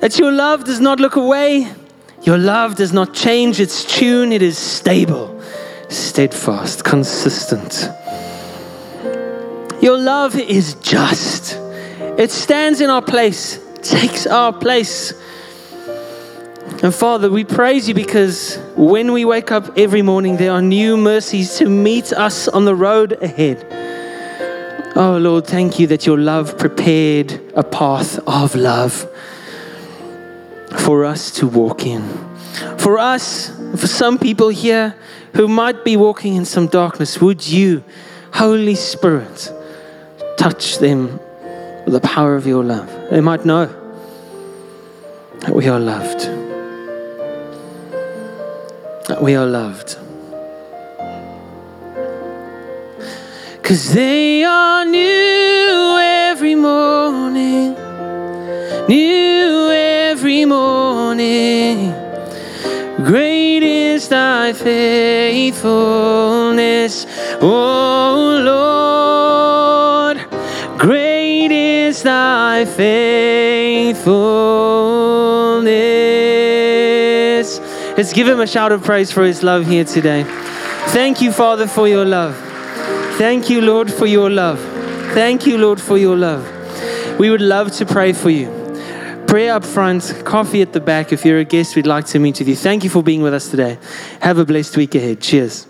That 0.00 0.18
your 0.18 0.32
love 0.32 0.64
does 0.64 0.80
not 0.80 0.98
look 0.98 1.14
away, 1.14 1.72
your 2.22 2.38
love 2.38 2.74
does 2.74 2.92
not 2.92 3.14
change 3.14 3.60
its 3.60 3.84
tune, 3.84 4.32
it 4.32 4.42
is 4.42 4.58
stable, 4.58 5.40
steadfast, 5.90 6.82
consistent. 6.82 7.88
Your 9.80 9.96
love 9.96 10.34
is 10.34 10.74
just, 10.82 11.52
it 12.18 12.32
stands 12.32 12.80
in 12.80 12.90
our 12.90 13.00
place, 13.00 13.60
takes 13.80 14.26
our 14.26 14.52
place. 14.52 15.12
And 16.84 16.94
Father, 16.94 17.30
we 17.30 17.44
praise 17.44 17.88
you 17.88 17.94
because 17.94 18.58
when 18.76 19.12
we 19.12 19.24
wake 19.24 19.50
up 19.50 19.78
every 19.78 20.02
morning, 20.02 20.36
there 20.36 20.52
are 20.52 20.60
new 20.60 20.98
mercies 20.98 21.56
to 21.56 21.66
meet 21.66 22.12
us 22.12 22.46
on 22.46 22.66
the 22.66 22.74
road 22.74 23.12
ahead. 23.22 23.64
Oh 24.94 25.16
Lord, 25.16 25.46
thank 25.46 25.78
you 25.78 25.86
that 25.86 26.04
your 26.04 26.18
love 26.18 26.58
prepared 26.58 27.40
a 27.56 27.62
path 27.62 28.18
of 28.26 28.54
love 28.54 29.08
for 30.76 31.06
us 31.06 31.30
to 31.36 31.48
walk 31.48 31.86
in. 31.86 32.06
For 32.76 32.98
us, 32.98 33.48
for 33.78 33.86
some 33.86 34.18
people 34.18 34.50
here 34.50 34.94
who 35.32 35.48
might 35.48 35.86
be 35.86 35.96
walking 35.96 36.34
in 36.34 36.44
some 36.44 36.66
darkness, 36.66 37.18
would 37.18 37.48
you, 37.48 37.82
Holy 38.34 38.74
Spirit, 38.74 39.50
touch 40.36 40.76
them 40.80 41.18
with 41.86 41.94
the 41.94 42.00
power 42.00 42.36
of 42.36 42.46
your 42.46 42.62
love? 42.62 42.90
They 43.10 43.22
might 43.22 43.46
know 43.46 43.74
that 45.40 45.54
we 45.54 45.66
are 45.66 45.80
loved. 45.80 46.43
That 49.06 49.20
we 49.20 49.34
are 49.34 49.44
loved. 49.44 49.98
Cause 53.62 53.92
they 53.92 54.42
are 54.44 54.86
new 54.86 55.98
every 55.98 56.54
morning, 56.54 57.74
new 58.88 59.70
every 59.70 60.46
morning. 60.46 61.92
Great 63.04 63.62
is 63.62 64.08
thy 64.08 64.54
faithfulness, 64.54 67.06
O 67.42 68.40
Lord. 68.42 70.16
Great 70.78 71.52
is 71.52 72.02
thy 72.02 72.64
faithfulness. 72.64 75.33
Let's 77.96 78.12
give 78.12 78.26
him 78.26 78.40
a 78.40 78.46
shout 78.46 78.72
of 78.72 78.82
praise 78.82 79.12
for 79.12 79.22
his 79.24 79.44
love 79.44 79.66
here 79.66 79.84
today. 79.84 80.24
Thank 80.88 81.22
you, 81.22 81.30
Father, 81.30 81.68
for 81.68 81.86
your 81.86 82.04
love. 82.04 82.36
Thank 83.18 83.48
you, 83.48 83.60
Lord, 83.60 83.92
for 83.92 84.06
your 84.06 84.28
love. 84.30 84.58
Thank 85.14 85.46
you, 85.46 85.58
Lord, 85.58 85.80
for 85.80 85.96
your 85.96 86.16
love. 86.16 86.44
We 87.20 87.30
would 87.30 87.40
love 87.40 87.70
to 87.72 87.86
pray 87.86 88.12
for 88.12 88.30
you. 88.30 88.48
Prayer 89.28 89.54
up 89.54 89.64
front, 89.64 90.22
coffee 90.24 90.60
at 90.60 90.72
the 90.72 90.80
back. 90.80 91.12
If 91.12 91.24
you're 91.24 91.38
a 91.38 91.44
guest, 91.44 91.76
we'd 91.76 91.86
like 91.86 92.06
to 92.06 92.18
meet 92.18 92.40
with 92.40 92.48
you. 92.48 92.56
Thank 92.56 92.82
you 92.82 92.90
for 92.90 93.02
being 93.02 93.22
with 93.22 93.32
us 93.32 93.48
today. 93.48 93.78
Have 94.20 94.38
a 94.38 94.44
blessed 94.44 94.76
week 94.76 94.96
ahead. 94.96 95.20
Cheers. 95.20 95.68